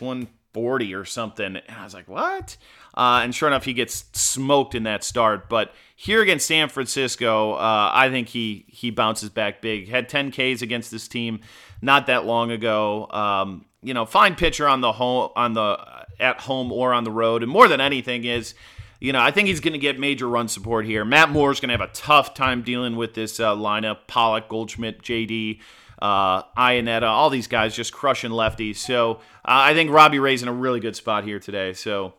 [0.54, 1.46] 140 or something.
[1.46, 2.58] And I was like, what?
[2.96, 5.50] Uh, and sure enough, he gets smoked in that start.
[5.50, 9.90] But here against San Francisco, uh, I think he he bounces back big.
[9.90, 11.42] Had 10 Ks against this team
[11.82, 13.08] not that long ago.
[13.10, 15.78] Um, you know, fine pitcher on the home on the
[16.20, 18.54] at home or on the road, and more than anything is
[19.00, 21.04] you know, I think he's going to get major run support here.
[21.04, 24.08] Matt Moore's going to have a tough time dealing with this uh, lineup.
[24.08, 25.60] Pollock, Goldschmidt, JD,
[26.04, 28.76] uh, Iannetta, all these guys just crushing lefties.
[28.76, 31.72] So uh, I think Robbie Ray's in a really good spot here today.
[31.72, 32.16] So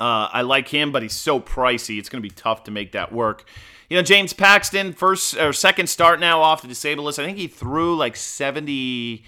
[0.00, 2.00] uh, I like him, but he's so pricey.
[2.00, 3.44] It's going to be tough to make that work.
[3.88, 7.20] You know, James Paxton, first or second start now off the disabled list.
[7.20, 9.24] I think he threw like 70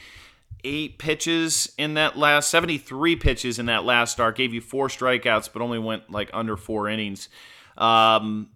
[0.63, 5.49] eight pitches in that last 73 pitches in that last start gave you four strikeouts
[5.51, 7.31] but only went like under four innings
[7.79, 8.51] um,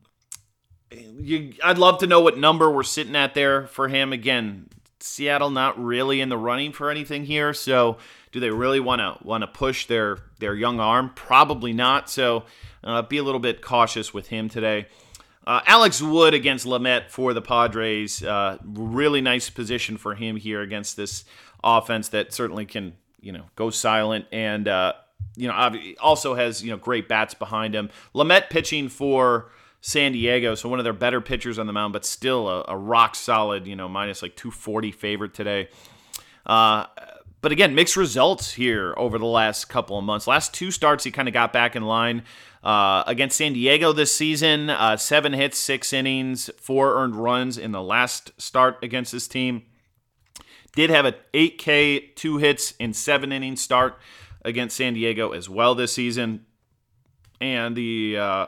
[0.90, 4.68] you, i'd love to know what number we're sitting at there for him again
[5.00, 7.96] seattle not really in the running for anything here so
[8.32, 12.44] do they really want to want to push their their young arm probably not so
[12.82, 14.86] uh, be a little bit cautious with him today
[15.46, 18.24] uh, Alex Wood against Lamet for the Padres.
[18.24, 21.24] Uh, really nice position for him here against this
[21.62, 24.92] offense that certainly can you know go silent and uh,
[25.36, 27.90] you know also has you know great bats behind him.
[28.14, 29.50] Lamet pitching for
[29.86, 32.76] San Diego, so one of their better pitchers on the mound, but still a, a
[32.76, 35.68] rock solid you know minus like 240 favorite today.
[36.46, 36.86] Uh,
[37.42, 40.26] but again, mixed results here over the last couple of months.
[40.26, 42.22] Last two starts, he kind of got back in line.
[42.62, 47.72] Uh, against San Diego this season, uh, seven hits, six innings, four earned runs in
[47.72, 49.64] the last start against this team.
[50.74, 53.98] Did have an 8K, two hits in seven innings start
[54.46, 56.46] against San Diego as well this season.
[57.38, 58.46] And the uh,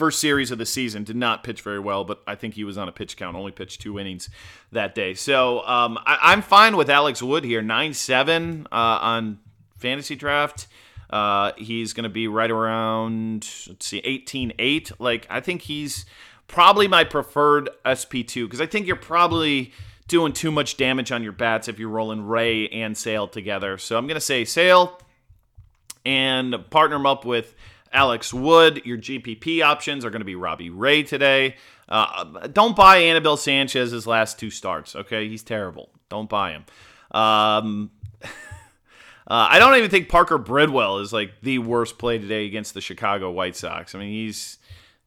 [0.00, 2.78] first series of the season did not pitch very well, but I think he was
[2.78, 4.30] on a pitch count, only pitched two innings
[4.72, 5.12] that day.
[5.12, 9.40] So um, I, am fine with Alex Wood here, 9 7 uh, on
[9.76, 10.68] fantasy draft.
[11.10, 14.92] Uh, he's going to be right around, let's see, 18 8.
[14.98, 16.06] Like, I think he's
[16.46, 19.74] probably my preferred SP2 because I think you're probably
[20.08, 23.76] doing too much damage on your bats if you're rolling Ray and Sale together.
[23.76, 24.98] So I'm going to say Sale
[26.06, 27.54] and partner them up with
[27.92, 28.82] Alex Wood.
[28.84, 31.56] Your GPP options are going to be Robbie Ray today.
[31.88, 35.28] Uh, don't buy Anibal Sanchez's last two starts, okay?
[35.28, 35.90] He's terrible.
[36.08, 36.64] Don't buy him.
[37.10, 37.90] Um,
[38.22, 38.28] uh,
[39.26, 43.30] I don't even think Parker Bridwell is like the worst play today against the Chicago
[43.30, 43.94] White Sox.
[43.94, 44.58] I mean, he's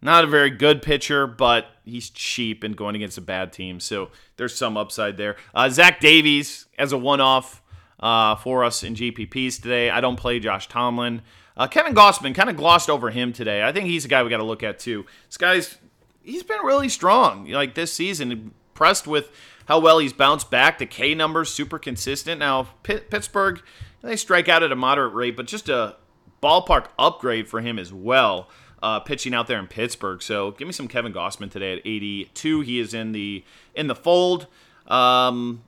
[0.01, 3.79] not a very good pitcher, but he's cheap and going against a bad team.
[3.79, 5.37] So there's some upside there.
[5.55, 7.61] Uh, Zach Davies as a one off
[8.01, 9.89] uh, for us in GPPs today.
[9.89, 11.21] I don't play Josh Tomlin.
[11.55, 13.63] Uh, Kevin Gausman kind of glossed over him today.
[13.63, 15.05] I think he's a guy we got to look at too.
[15.27, 15.77] This guy's
[16.21, 18.31] he's been really strong like this season.
[18.31, 19.31] Impressed with
[19.67, 20.79] how well he's bounced back.
[20.79, 22.39] The K numbers super consistent.
[22.39, 23.61] Now Pittsburgh
[24.01, 25.95] they strike out at a moderate rate, but just a
[26.41, 28.49] ballpark upgrade for him as well
[28.83, 30.21] uh, pitching out there in Pittsburgh.
[30.21, 32.61] So give me some Kevin Gausman today at 82.
[32.61, 34.47] He is in the in the fold.
[34.87, 35.63] Um,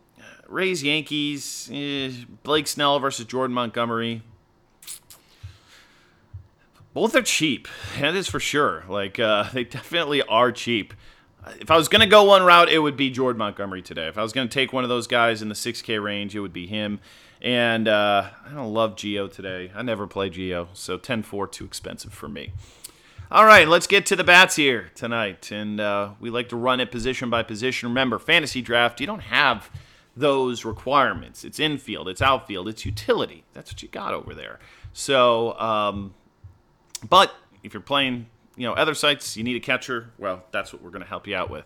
[0.48, 1.70] Rays Yankees.
[1.74, 2.12] Eh,
[2.44, 4.22] Blake Snell versus Jordan Montgomery.
[6.96, 7.68] Both are cheap.
[8.00, 8.86] That is for sure.
[8.88, 10.94] Like uh, they definitely are cheap.
[11.60, 14.08] If I was gonna go one route, it would be Jordan Montgomery today.
[14.08, 16.54] If I was gonna take one of those guys in the 6K range, it would
[16.54, 17.02] be him.
[17.42, 19.72] And uh, I don't love Gio today.
[19.76, 22.54] I never play Gio, so 10-4 too expensive for me.
[23.30, 25.52] All right, let's get to the bats here tonight.
[25.52, 27.90] And uh, we like to run it position by position.
[27.90, 29.70] Remember, fantasy draft, you don't have
[30.16, 31.44] those requirements.
[31.44, 33.44] It's infield, it's outfield, it's utility.
[33.54, 34.60] That's what you got over there.
[34.94, 36.14] So, um,
[37.10, 40.12] but if you're playing, you know, other sites, you need a catcher.
[40.18, 41.66] Well, that's what we're going to help you out with.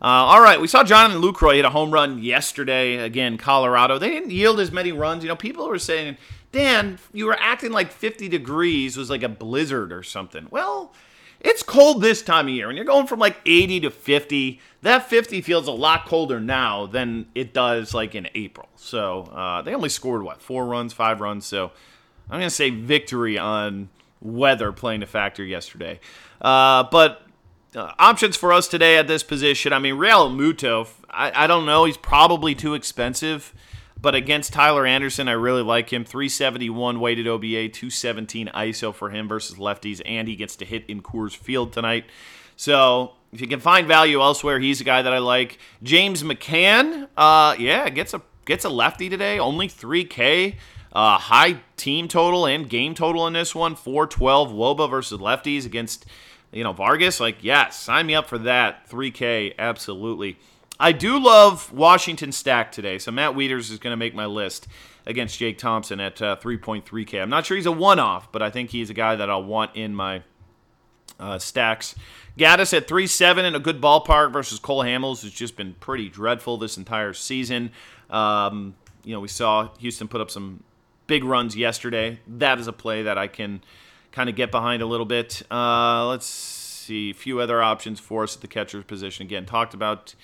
[0.00, 2.96] Uh, all right, we saw Jonathan Lucroy hit a home run yesterday.
[2.96, 3.98] Again, Colorado.
[3.98, 5.22] They didn't yield as many runs.
[5.22, 6.16] You know, people were saying
[6.52, 10.46] Dan, you were acting like 50 degrees was like a blizzard or something.
[10.50, 10.92] Well,
[11.40, 12.68] it's cold this time of year.
[12.68, 16.86] and you're going from like 80 to 50, that 50 feels a lot colder now
[16.86, 18.68] than it does like in April.
[18.76, 21.46] So uh, they only scored, what, four runs, five runs?
[21.46, 21.72] So
[22.30, 23.88] I'm going to say victory on
[24.22, 26.00] weather playing a factor yesterday.
[26.40, 27.22] Uh, but
[27.74, 31.84] uh, options for us today at this position, I mean, Realmuto, I, I don't know.
[31.84, 33.52] He's probably too expensive.
[34.00, 36.04] But against Tyler Anderson, I really like him.
[36.04, 41.02] 371 weighted OBA, 217 ISO for him versus lefties, and he gets to hit in
[41.02, 42.06] Coors Field tonight.
[42.56, 45.58] So if you can find value elsewhere, he's a guy that I like.
[45.84, 50.56] James McCann, uh, yeah, gets a gets a lefty today, only 3K.
[50.92, 56.04] Uh, high team total and game total in this one 412 Woba versus lefties against,
[56.52, 57.18] you know, Vargas.
[57.18, 58.88] Like, yeah, sign me up for that.
[58.88, 60.38] 3K, absolutely.
[60.78, 64.66] I do love Washington stack today, so Matt Wieters is going to make my list
[65.06, 67.22] against Jake Thompson at uh, 3.3K.
[67.22, 69.44] I'm not sure he's a one off, but I think he's a guy that I'll
[69.44, 70.22] want in my
[71.18, 71.94] uh, stacks.
[72.38, 76.08] Gattis at 3 7 in a good ballpark versus Cole Hamels, who's just been pretty
[76.08, 77.70] dreadful this entire season.
[78.10, 78.74] Um,
[79.04, 80.62] you know, we saw Houston put up some
[81.12, 82.18] big runs yesterday.
[82.26, 83.60] That is a play that I can
[84.12, 85.42] kind of get behind a little bit.
[85.50, 89.26] Uh, let's see, a few other options for us at the catcher's position.
[89.26, 90.14] Again, talked about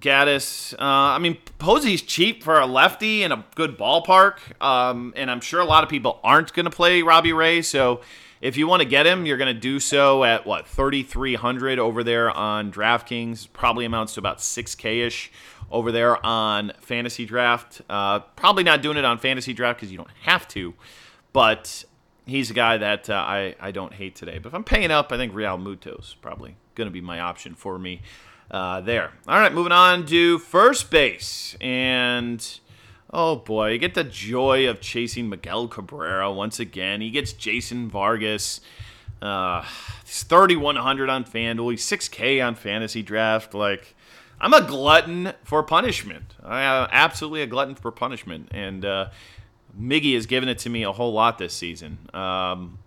[0.00, 0.72] Gattis.
[0.72, 5.42] Uh, I mean, Posey's cheap for a lefty in a good ballpark, um, and I'm
[5.42, 7.60] sure a lot of people aren't going to play Robbie Ray.
[7.60, 8.00] So
[8.40, 12.02] if you want to get him, you're going to do so at what 3,300 over
[12.02, 13.48] there on DraftKings.
[13.52, 15.30] Probably amounts to about 6K ish
[15.70, 17.82] over there on Fantasy Draft.
[17.88, 20.74] Uh, probably not doing it on Fantasy Draft because you don't have to,
[21.32, 21.84] but
[22.26, 24.38] he's a guy that uh, I I don't hate today.
[24.38, 27.78] But if I'm paying up, I think Realmuto's probably going to be my option for
[27.78, 28.02] me
[28.50, 29.12] uh, there.
[29.26, 31.56] All right, moving on to first base.
[31.60, 32.44] And
[33.12, 37.00] oh boy, you get the joy of chasing Miguel Cabrera once again.
[37.00, 38.60] He gets Jason Vargas.
[39.20, 39.64] Uh,
[40.04, 41.72] he's 3,100 on FanDuel.
[41.72, 43.52] He's 6K on Fantasy Draft.
[43.52, 43.96] Like,
[44.40, 46.34] I'm a glutton for punishment.
[46.44, 48.48] I am absolutely a glutton for punishment.
[48.52, 49.10] And uh,
[49.78, 51.98] Miggy has given it to me a whole lot this season.
[52.14, 52.78] Um,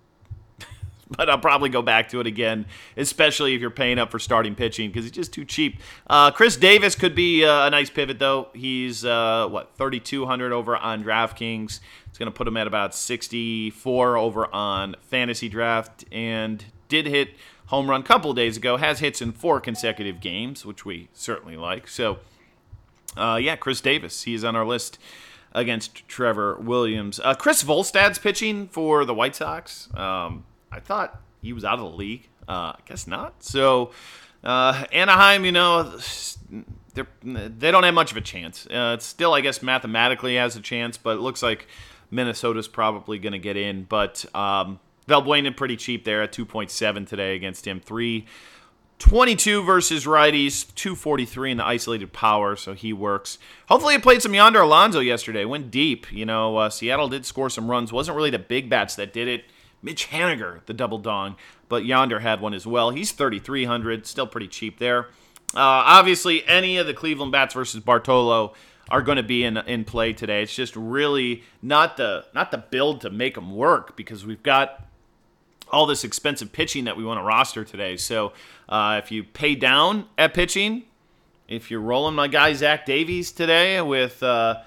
[1.09, 4.55] but I'll probably go back to it again, especially if you're paying up for starting
[4.55, 5.79] pitching because he's just too cheap.
[6.07, 8.47] Uh, Chris Davis could be uh, a nice pivot though.
[8.53, 11.79] He's uh, what 3,200 over on DraftKings.
[12.07, 17.29] It's going to put him at about 64 over on Fantasy Draft, and did hit
[17.71, 18.77] home run couple days ago.
[18.77, 21.87] Has hits in four consecutive games, which we certainly like.
[21.87, 22.19] So,
[23.17, 24.23] uh, yeah, Chris Davis.
[24.23, 24.99] He is on our list
[25.53, 27.19] against Trevor Williams.
[27.19, 29.89] Uh, Chris Volstad's pitching for the White Sox.
[29.95, 32.27] Um, I thought he was out of the league.
[32.47, 33.41] Uh, I guess not.
[33.41, 33.91] So
[34.43, 35.97] uh, Anaheim, you know,
[36.93, 38.67] they they don't have much of a chance.
[38.67, 41.67] Uh, it's still, I guess, mathematically has a chance, but it looks like
[42.09, 43.83] Minnesota's probably going to get in.
[43.83, 47.79] But um, Valbuena pretty cheap there at 2.7 today against him.
[47.79, 48.25] Three.
[48.99, 53.39] 22 versus righties, 243 in the isolated power, so he works.
[53.67, 55.43] Hopefully, he played some Yonder Alonso yesterday.
[55.43, 56.11] Went deep.
[56.11, 57.91] You know, uh, Seattle did score some runs.
[57.91, 59.45] Wasn't really the big bats that did it.
[59.81, 61.35] Mitch Haniger, the double dong,
[61.67, 62.91] but Yonder had one as well.
[62.91, 65.05] He's 3,300, still pretty cheap there.
[65.55, 68.53] Uh, obviously, any of the Cleveland bats versus Bartolo
[68.89, 70.43] are going to be in in play today.
[70.43, 74.85] It's just really not the not the build to make them work because we've got
[75.71, 77.97] all this expensive pitching that we want to roster today.
[77.97, 78.33] So
[78.69, 80.83] uh, if you pay down at pitching,
[81.47, 84.61] if you're rolling my guy Zach Davies today with uh,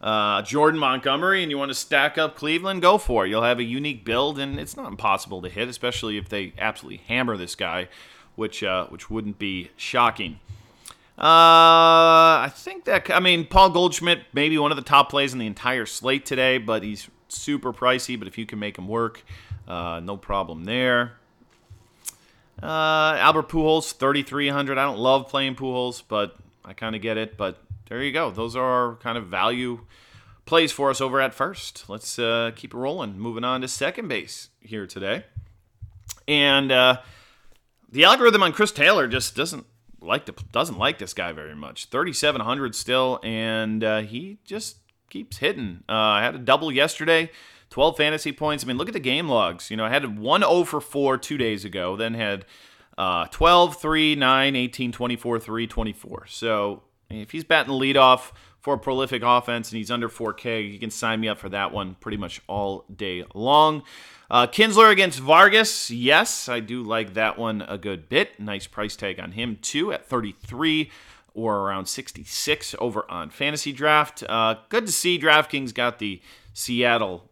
[0.00, 3.30] uh, Jordan Montgomery and you want to stack up Cleveland, go for it.
[3.30, 6.98] You'll have a unique build, and it's not impossible to hit, especially if they absolutely
[7.08, 7.88] hammer this guy,
[8.36, 10.38] which uh, which wouldn't be shocking.
[11.18, 15.40] Uh, I think that I mean Paul Goldschmidt, maybe one of the top plays in
[15.40, 18.16] the entire slate today, but he's super pricey.
[18.16, 19.24] But if you can make him work,
[19.68, 21.12] uh, no problem there.
[22.60, 24.78] Uh, Albert Pujols, 3,300.
[24.78, 27.36] I don't love playing Pujols, but I kind of get it.
[27.36, 28.30] But there you go.
[28.30, 29.80] Those are our kind of value
[30.46, 31.84] plays for us over at first.
[31.88, 33.18] Let's uh, keep it rolling.
[33.18, 35.24] Moving on to second base here today.
[36.26, 37.00] And uh,
[37.90, 39.66] the algorithm on Chris Taylor just doesn't
[40.00, 41.86] like to, doesn't like this guy very much.
[41.86, 44.78] 3,700 still, and uh, he just
[45.10, 45.84] keeps hitting.
[45.88, 47.30] Uh, I had a double yesterday.
[47.70, 48.64] 12 fantasy points.
[48.64, 49.70] I mean, look at the game logs.
[49.70, 52.44] You know, I had 1 0 for 4 two days ago, then had
[52.96, 56.26] uh, 12, 3, 9, 18, 24, 3, 24.
[56.28, 60.90] So if he's batting leadoff for a prolific offense and he's under 4K, you can
[60.90, 63.82] sign me up for that one pretty much all day long.
[64.30, 68.38] Uh, Kinsler against Vargas, yes, I do like that one a good bit.
[68.38, 70.90] Nice price tag on him too at 33
[71.32, 74.24] or around 66 over on Fantasy Draft.
[74.28, 76.20] Uh, good to see DraftKings got the
[76.52, 77.27] Seattle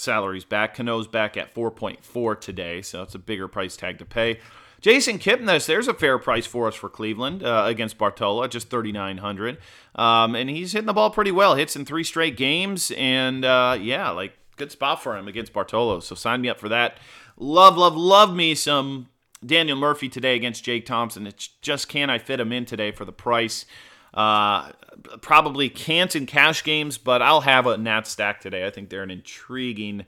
[0.00, 0.74] salaries back.
[0.74, 4.38] Cano's back at 4.4 today, so it's a bigger price tag to pay.
[4.80, 9.58] Jason Kipnis, there's a fair price for us for Cleveland uh, against Bartolo, just 3,900.
[9.94, 11.54] Um, and he's hitting the ball pretty well.
[11.54, 12.90] Hits in three straight games.
[12.96, 16.00] And uh, yeah, like good spot for him against Bartolo.
[16.00, 16.96] So sign me up for that.
[17.36, 19.08] Love, love, love me some
[19.44, 21.26] Daniel Murphy today against Jake Thompson.
[21.26, 23.66] It's just can I fit him in today for the price?
[24.12, 24.72] Uh,
[25.20, 28.66] probably can't in cash games, but I'll have a Nat stack today.
[28.66, 30.06] I think they're an intriguing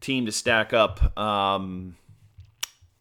[0.00, 1.96] team to stack up um,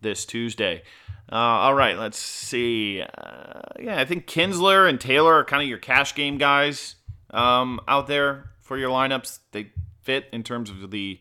[0.01, 0.83] this Tuesday.
[1.31, 3.01] Uh, all right, let's see.
[3.01, 6.95] Uh, yeah, I think Kinsler and Taylor are kind of your cash game guys
[7.29, 9.39] um, out there for your lineups.
[9.53, 9.71] They
[10.01, 11.19] fit in terms of the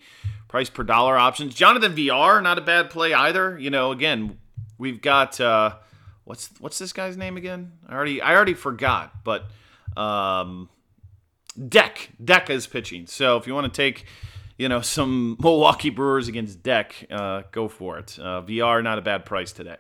[0.49, 1.55] price per dollar options.
[1.55, 3.57] Jonathan Villar, not a bad play either.
[3.57, 4.39] You know, again,
[4.79, 5.77] we've got uh,
[6.31, 7.73] what's what's this guy's name again?
[7.89, 9.47] I already I already forgot, but
[9.97, 10.69] um,
[11.69, 13.09] Deck Deck is pitching.
[13.09, 14.07] So if you want to take
[14.57, 18.17] you know some Milwaukee Brewers against Deck, uh, go for it.
[18.17, 19.77] Uh, Villar not a bad price today.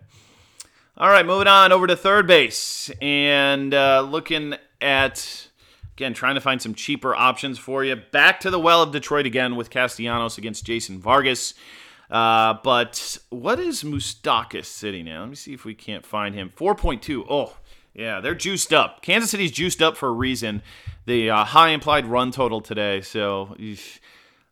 [0.96, 5.48] All right, moving on over to third base and uh, looking at
[5.94, 7.94] again trying to find some cheaper options for you.
[7.94, 11.54] Back to the well of Detroit again with Castellanos against Jason Vargas.
[12.10, 15.20] Uh, but what is Moustakas sitting at?
[15.20, 16.52] Let me see if we can't find him.
[16.56, 17.24] 4.2.
[17.30, 17.56] Oh,
[17.94, 19.02] yeah, they're juiced up.
[19.02, 20.62] Kansas City's juiced up for a reason.
[21.06, 23.00] The uh, high implied run total today.
[23.00, 23.54] So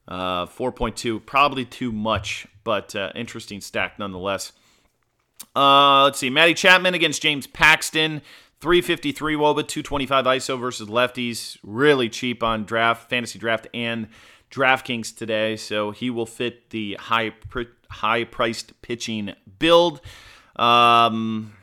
[0.07, 4.53] uh, 4.2, probably too much, but uh, interesting stack nonetheless.
[5.55, 6.31] Uh, let's see.
[6.31, 8.23] Matty Chapman against James Paxton.
[8.61, 11.59] 353 Woba, 225 ISO versus lefties.
[11.63, 14.09] Really cheap on draft, fantasy draft, and
[14.51, 15.57] DraftKings today.
[15.57, 17.33] So he will fit the high
[17.91, 20.01] high priced pitching build.
[20.57, 21.55] Um,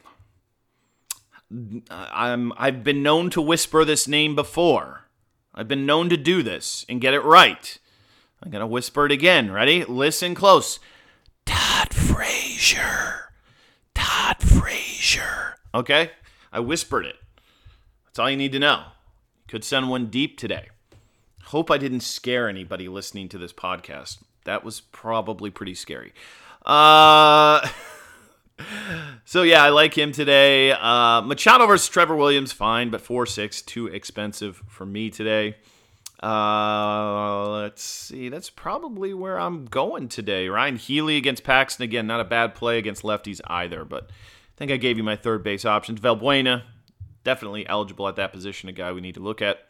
[1.89, 5.07] I'm I've been known to whisper this name before.
[5.53, 7.77] I've been known to do this and get it right.
[8.43, 9.51] I'm gonna whisper it again.
[9.51, 9.85] Ready?
[9.85, 10.79] Listen close.
[11.45, 13.31] Todd Frazier.
[13.93, 15.57] Todd Frazier.
[15.73, 16.11] Okay?
[16.51, 17.15] I whispered it.
[18.05, 18.83] That's all you need to know.
[19.47, 20.69] Could send one deep today.
[21.47, 24.19] Hope I didn't scare anybody listening to this podcast.
[24.45, 26.13] That was probably pretty scary.
[26.65, 27.67] Uh
[29.25, 30.71] So yeah, I like him today.
[30.71, 35.55] Uh Machado versus Trevor Williams, fine, but 4-6, too expensive for me today.
[36.23, 38.29] Uh, let's see.
[38.29, 40.47] That's probably where I'm going today.
[40.47, 42.07] Ryan Healy against Paxton again.
[42.07, 45.43] Not a bad play against lefties either, but I think I gave you my third
[45.43, 45.99] base options.
[45.99, 46.63] Valbuena,
[47.23, 48.69] definitely eligible at that position.
[48.69, 49.67] A guy we need to look at.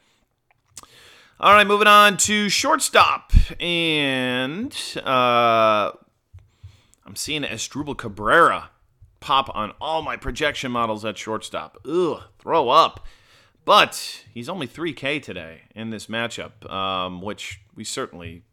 [1.37, 4.73] All right, moving on to shortstop, and
[5.05, 5.91] uh,
[7.05, 8.69] I'm seeing Asdrubal Cabrera
[9.19, 11.77] pop on all my projection models at shortstop.
[11.85, 13.05] Ugh, throw up.
[13.65, 18.43] But he's only 3K today in this matchup, um, which we certainly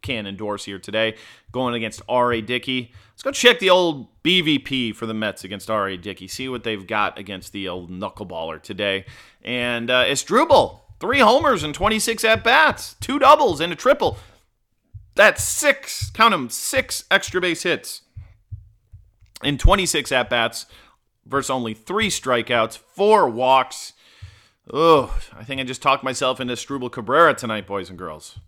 [0.00, 1.16] can endorse here today.
[1.52, 2.40] Going against R.A.
[2.40, 2.90] Dickey.
[3.12, 5.98] Let's go check the old BVP for the Mets against R.A.
[5.98, 6.26] Dickey.
[6.26, 9.04] See what they've got against the old knuckleballer today.
[9.44, 14.18] And uh, Asdrubal, three homers and 26 at bats, two doubles and a triple.
[15.16, 18.02] That's six, count them, six extra base hits
[19.42, 20.66] in 26 at bats
[21.26, 23.94] versus only three strikeouts, four walks.
[24.72, 28.38] Oh, I think I just talked myself into Asdrubal Cabrera tonight, boys and girls.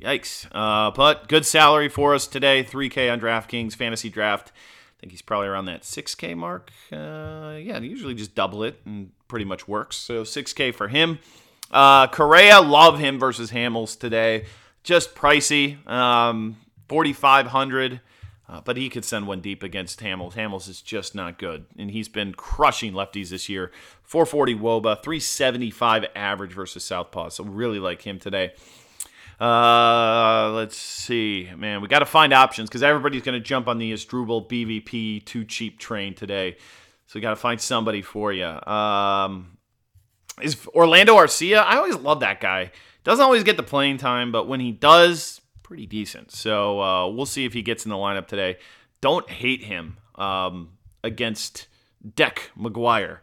[0.00, 0.46] Yikes.
[0.52, 4.52] Uh, but good salary for us today 3K on DraftKings Fantasy Draft.
[4.52, 6.70] I think he's probably around that 6K mark.
[6.92, 9.96] Uh, yeah, usually just double it and pretty much works.
[9.96, 11.18] So 6K for him.
[11.70, 14.46] Uh, Correa, love him versus Hamels today.
[14.82, 15.86] Just pricey.
[15.88, 16.56] Um,
[16.88, 18.00] 4,500.
[18.48, 20.34] Uh, but he could send one deep against Hamels.
[20.34, 23.72] Hamels is just not good, and he's been crushing lefties this year.
[24.04, 27.30] 440 Woba, 375 average versus Southpaw.
[27.30, 28.52] So really like him today.
[29.40, 31.80] Uh, let's see, man.
[31.80, 35.44] We got to find options because everybody's going to jump on the Asdrubal BVP too
[35.44, 36.56] cheap train today.
[37.08, 38.46] So we got to find somebody for you.
[38.46, 39.55] Um,
[40.42, 41.58] is Orlando Arcia?
[41.58, 42.70] I always love that guy.
[43.04, 46.32] Doesn't always get the playing time, but when he does, pretty decent.
[46.32, 48.58] So uh, we'll see if he gets in the lineup today.
[49.00, 50.70] Don't hate him um,
[51.02, 51.66] against
[52.14, 53.18] Deck McGuire.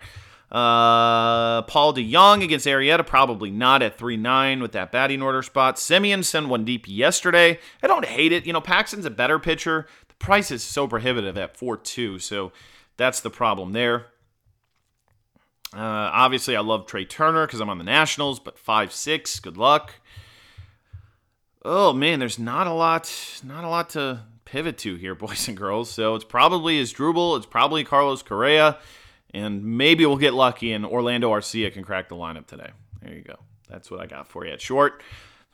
[0.51, 5.77] Uh, Paul DeJong against Arrieta, probably not at 3 9 with that batting order spot.
[5.77, 7.59] Semien sent one deep yesterday.
[7.81, 8.45] I don't hate it.
[8.45, 9.87] You know, Paxton's a better pitcher.
[10.07, 12.51] The price is so prohibitive at 4 2, so
[12.97, 14.07] that's the problem there.
[15.75, 19.57] Uh, obviously, I love Trea Turner because I'm on the Nationals, but 5 6, good
[19.57, 19.95] luck.
[21.65, 23.11] Oh man, there's not a lot,
[23.43, 25.89] not a lot to pivot to here, boys and girls.
[25.89, 28.77] So it's probably Asdrubal, it's probably Carlos Correa,
[29.33, 32.69] and maybe we'll get lucky and Orlando Arcia can crack the lineup today.
[33.01, 33.39] There you go.
[33.69, 35.01] That's what I got for you at short.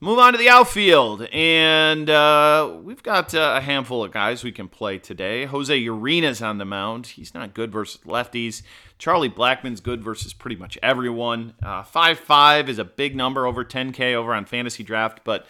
[0.02, 4.52] Move on to the outfield, and uh, we've got uh, a handful of guys we
[4.52, 5.44] can play today.
[5.44, 7.08] Jose Urena's on the mound.
[7.08, 8.62] He's not good versus lefties.
[9.00, 11.54] Charlie Blackmon's good versus pretty much everyone.
[11.64, 15.48] Uh, five five is a big number, over 10K over on Fantasy Draft, but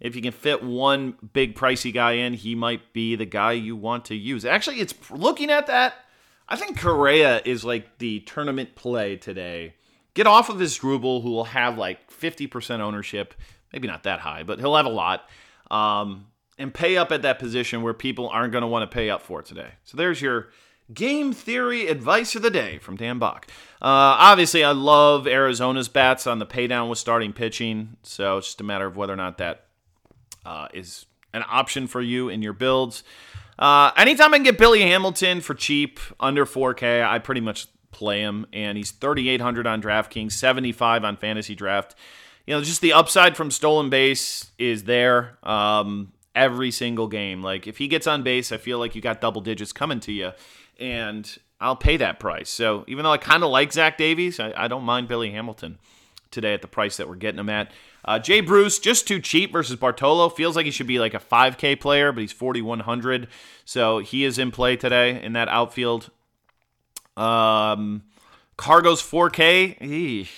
[0.00, 3.76] if you can fit one big pricey guy in, he might be the guy you
[3.76, 4.44] want to use.
[4.44, 5.94] Actually, it's looking at that.
[6.48, 9.74] I think Correa is like the tournament play today.
[10.14, 13.34] Get off of his Asdrubal, who will have like 50% ownership.
[13.72, 15.28] Maybe not that high, but he'll have a lot.
[15.70, 16.26] Um,
[16.58, 19.22] and pay up at that position where people aren't going to want to pay up
[19.22, 19.70] for today.
[19.84, 20.50] So there's your
[20.94, 23.48] game theory advice of the day from Dan Back.
[23.80, 27.96] Uh, obviously, I love Arizona's bats on the paydown with starting pitching.
[28.02, 29.66] So it's just a matter of whether or not that
[30.44, 33.02] uh, is an option for you in your builds.
[33.58, 38.20] Uh, anytime I can get Billy Hamilton for cheap, under 4K, I pretty much play
[38.20, 38.46] him.
[38.52, 41.94] And he's 3,800 on DraftKings, 75 on Fantasy Draft.
[42.46, 47.40] You know, just the upside from stolen base is there um, every single game.
[47.40, 50.12] Like, if he gets on base, I feel like you got double digits coming to
[50.12, 50.32] you.
[50.82, 52.50] And I'll pay that price.
[52.50, 55.78] So even though I kind of like Zach Davies, I, I don't mind Billy Hamilton
[56.32, 57.70] today at the price that we're getting him at.
[58.04, 60.28] Uh, Jay Bruce, just too cheap versus Bartolo.
[60.28, 63.28] Feels like he should be like a 5K player, but he's 4,100.
[63.64, 66.10] So he is in play today in that outfield.
[67.16, 68.02] Um,
[68.56, 69.78] Cargo's 4K.
[69.78, 70.30] Eesh,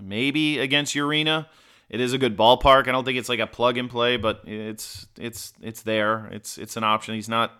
[0.00, 1.46] maybe against Urena.
[1.88, 2.86] It is a good ballpark.
[2.86, 6.26] I don't think it's like a plug and play, but it's it's it's there.
[6.30, 7.16] It's it's an option.
[7.16, 7.50] He's not.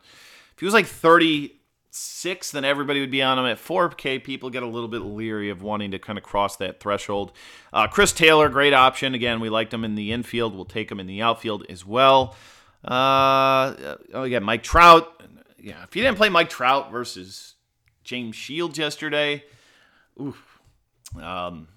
[0.54, 1.59] If he was like 30
[1.90, 3.46] six, then everybody would be on him.
[3.46, 6.80] At 4K, people get a little bit leery of wanting to kind of cross that
[6.80, 7.32] threshold.
[7.72, 9.14] Uh, Chris Taylor, great option.
[9.14, 10.54] Again, we liked him in the infield.
[10.54, 12.36] We'll take him in the outfield as well.
[12.84, 15.22] Uh, oh, yeah, Mike Trout.
[15.58, 17.54] Yeah, if you didn't play Mike Trout versus
[18.04, 19.44] James Shields yesterday,
[20.20, 20.60] oof.
[21.20, 21.68] Um,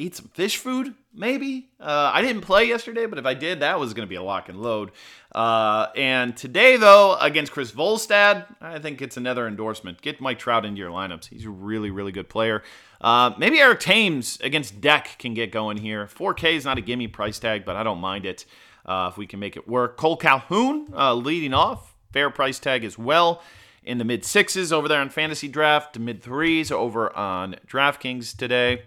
[0.00, 1.68] eat some fish food, maybe.
[1.78, 4.22] Uh, I didn't play yesterday, but if I did, that was going to be a
[4.22, 4.92] lock and load.
[5.32, 10.00] Uh, and today, though, against Chris Volstad, I think it's another endorsement.
[10.00, 11.28] Get Mike Trout into your lineups.
[11.28, 12.62] He's a really, really good player.
[13.00, 16.06] Uh, maybe Eric Thames against Deck can get going here.
[16.06, 18.46] 4K is not a gimme price tag, but I don't mind it
[18.86, 19.96] uh, if we can make it work.
[19.96, 23.42] Cole Calhoun uh, leading off, fair price tag as well.
[23.82, 28.82] In the mid sixes over there on Fantasy Draft, mid threes over on DraftKings today.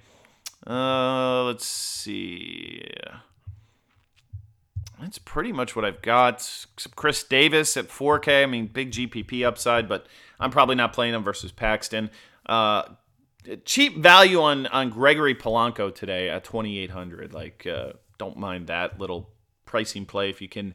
[0.65, 2.83] Uh, let's see.
[4.99, 6.65] That's pretty much what I've got.
[6.95, 8.43] Chris Davis at 4K.
[8.43, 10.07] I mean, big GPP upside, but
[10.39, 12.09] I'm probably not playing him versus Paxton.
[12.45, 12.83] Uh,
[13.65, 17.33] cheap value on on Gregory Polanco today at 2,800.
[17.33, 19.29] Like, uh, don't mind that little
[19.65, 20.73] pricing play if you can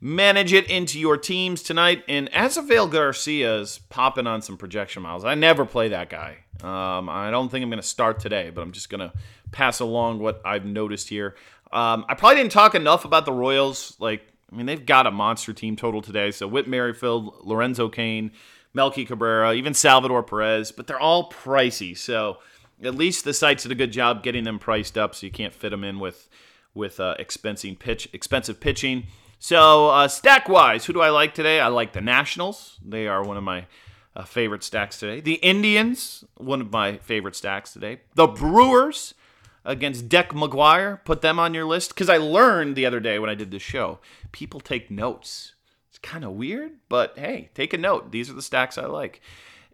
[0.00, 2.02] manage it into your teams tonight.
[2.08, 5.24] And Avisail Garcia is popping on some projection miles.
[5.24, 6.38] I never play that guy.
[6.62, 9.12] Um, I don't think I'm going to start today, but I'm just going to
[9.50, 11.34] pass along what I've noticed here.
[11.72, 13.96] Um, I probably didn't talk enough about the Royals.
[13.98, 16.30] Like, I mean, they've got a monster team total today.
[16.30, 18.32] So Whit Merrifield, Lorenzo Cain,
[18.74, 21.96] Melky Cabrera, even Salvador Perez, but they're all pricey.
[21.96, 22.38] So
[22.82, 25.54] at least the site's did a good job getting them priced up, so you can't
[25.54, 26.28] fit them in with
[26.72, 29.06] with uh, expensive pitch expensive pitching.
[29.38, 31.60] So uh, stack wise, who do I like today?
[31.60, 32.78] I like the Nationals.
[32.84, 33.66] They are one of my
[34.20, 35.20] uh, favorite stacks today.
[35.20, 38.00] The Indians, one of my favorite stacks today.
[38.14, 39.14] The Brewers
[39.64, 41.04] against Deck McGuire.
[41.04, 43.62] Put them on your list because I learned the other day when I did this
[43.62, 43.98] show,
[44.32, 45.54] people take notes.
[45.88, 48.12] It's kind of weird, but hey, take a note.
[48.12, 49.20] These are the stacks I like.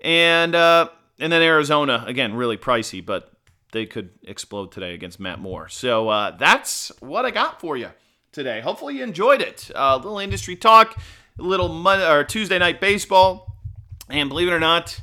[0.03, 0.89] And uh,
[1.19, 3.33] and then Arizona again, really pricey, but
[3.73, 5.69] they could explode today against Matt Moore.
[5.69, 7.91] So uh, that's what I got for you
[8.33, 8.61] today.
[8.61, 9.71] Hopefully you enjoyed it.
[9.71, 10.99] A uh, little industry talk,
[11.39, 13.56] a little Monday, or Tuesday night baseball.
[14.09, 15.01] And believe it or not,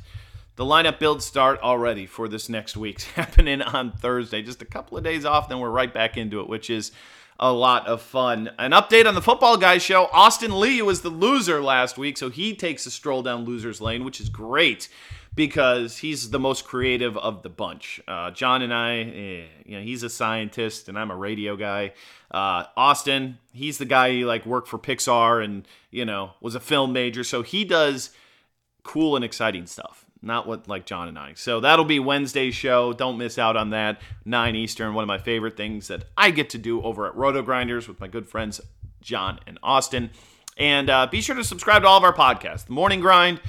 [0.56, 4.42] the lineup builds start already for this next week's happening on Thursday.
[4.42, 6.92] Just a couple of days off, then we're right back into it, which is
[7.38, 8.50] a lot of fun.
[8.58, 10.08] An update on the Football Guys show.
[10.12, 14.04] Austin Lee was the loser last week, so he takes a stroll down loser's lane,
[14.04, 14.88] which is great
[15.34, 18.00] because he's the most creative of the bunch.
[18.06, 21.92] Uh, John and I, eh, you know, he's a scientist and I'm a radio guy.
[22.30, 26.60] Uh, Austin, he's the guy who like worked for Pixar and you know was a
[26.60, 28.10] film major, so he does
[28.84, 30.04] cool and exciting stuff.
[30.22, 31.34] Not what like John and I.
[31.34, 32.92] So that'll be Wednesday's show.
[32.92, 34.00] Don't miss out on that.
[34.24, 34.94] 9 Eastern.
[34.94, 38.06] One of my favorite things that I get to do over at RotoGrinders with my
[38.06, 38.60] good friends
[39.02, 40.10] John and Austin.
[40.56, 42.66] And uh, be sure to subscribe to all of our podcasts.
[42.66, 43.40] The Morning Grind,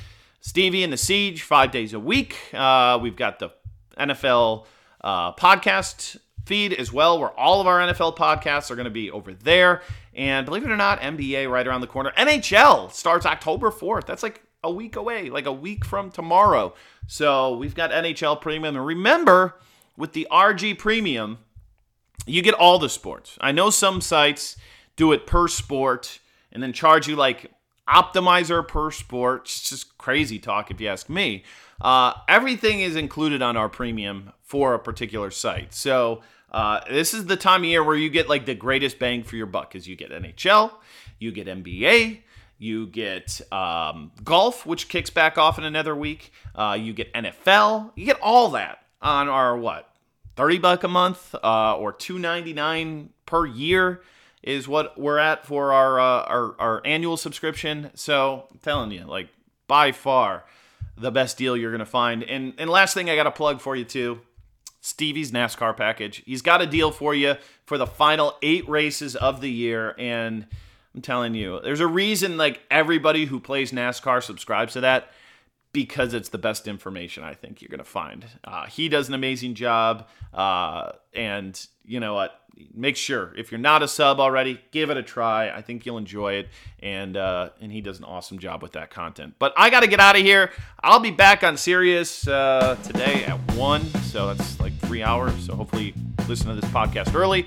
[0.42, 2.38] Stevie and the Siege, five days a week.
[2.54, 3.52] Uh, we've got the
[3.98, 4.66] NFL
[5.02, 9.10] uh, podcast feed as well, where all of our NFL podcasts are going to be
[9.12, 9.82] over there.
[10.14, 12.12] And believe it or not, NBA right around the corner.
[12.18, 14.06] NHL starts October 4th.
[14.06, 16.74] That's like a week away, like a week from tomorrow.
[17.08, 18.76] So we've got NHL Premium.
[18.76, 19.56] And remember,
[19.96, 21.38] with the RG Premium,
[22.26, 23.38] you get all the sports.
[23.40, 24.58] I know some sites
[24.96, 26.20] do it per sport
[26.52, 27.52] and then charge you like
[27.88, 29.44] optimizer per sport.
[29.44, 31.44] It's just crazy talk if you ask me.
[31.80, 35.74] Uh, everything is included on our premium for a particular site.
[35.74, 39.24] So uh, this is the time of year where you get like the greatest bang
[39.24, 40.72] for your buck, because you get NHL,
[41.20, 42.22] you get NBA,
[42.58, 46.32] you get um, golf, which kicks back off in another week.
[46.54, 47.92] Uh, you get NFL.
[47.96, 49.90] You get all that on our what,
[50.36, 54.02] thirty buck a month uh, or two ninety nine per year
[54.42, 57.92] is what we're at for our, uh, our our annual subscription.
[57.96, 59.30] So I'm telling you, like
[59.68, 60.46] by far
[60.98, 62.24] the best deal you're gonna find.
[62.24, 64.22] And and last thing I got to plug for you too.
[64.82, 66.22] Stevie's NASCAR package.
[66.28, 70.46] He's got a deal for you for the final eight races of the year, and
[70.96, 71.60] I'm telling you.
[71.62, 75.10] There's a reason like everybody who plays NASCAR subscribes to that
[75.74, 78.26] because it's the best information I think you're going to find.
[78.46, 80.08] Uh, he does an amazing job.
[80.34, 82.40] Uh, and you know what?
[82.74, 85.50] Make sure if you're not a sub already, give it a try.
[85.50, 86.48] I think you'll enjoy it,
[86.80, 89.36] and uh, and he does an awesome job with that content.
[89.38, 90.54] But I got to get out of here.
[90.82, 95.46] I'll be back on Sirius uh, today at one, so that's like three hours.
[95.46, 95.94] So hopefully,
[96.30, 97.46] listen to this podcast early.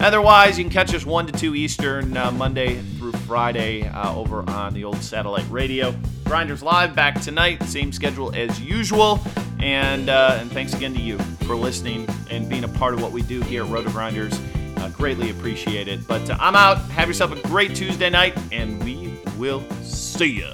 [0.00, 4.48] Otherwise, you can catch us 1 to 2 Eastern, uh, Monday through Friday, uh, over
[4.48, 5.92] on the old satellite radio.
[6.24, 9.20] Grinders Live back tonight, same schedule as usual.
[9.58, 13.10] And, uh, and thanks again to you for listening and being a part of what
[13.10, 14.38] we do here at RotoGrinders.
[14.78, 16.06] Uh, greatly appreciate it.
[16.06, 16.78] But uh, I'm out.
[16.90, 20.52] Have yourself a great Tuesday night, and we will see ya.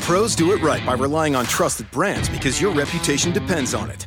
[0.00, 4.06] Pros do it right by relying on trusted brands because your reputation depends on it.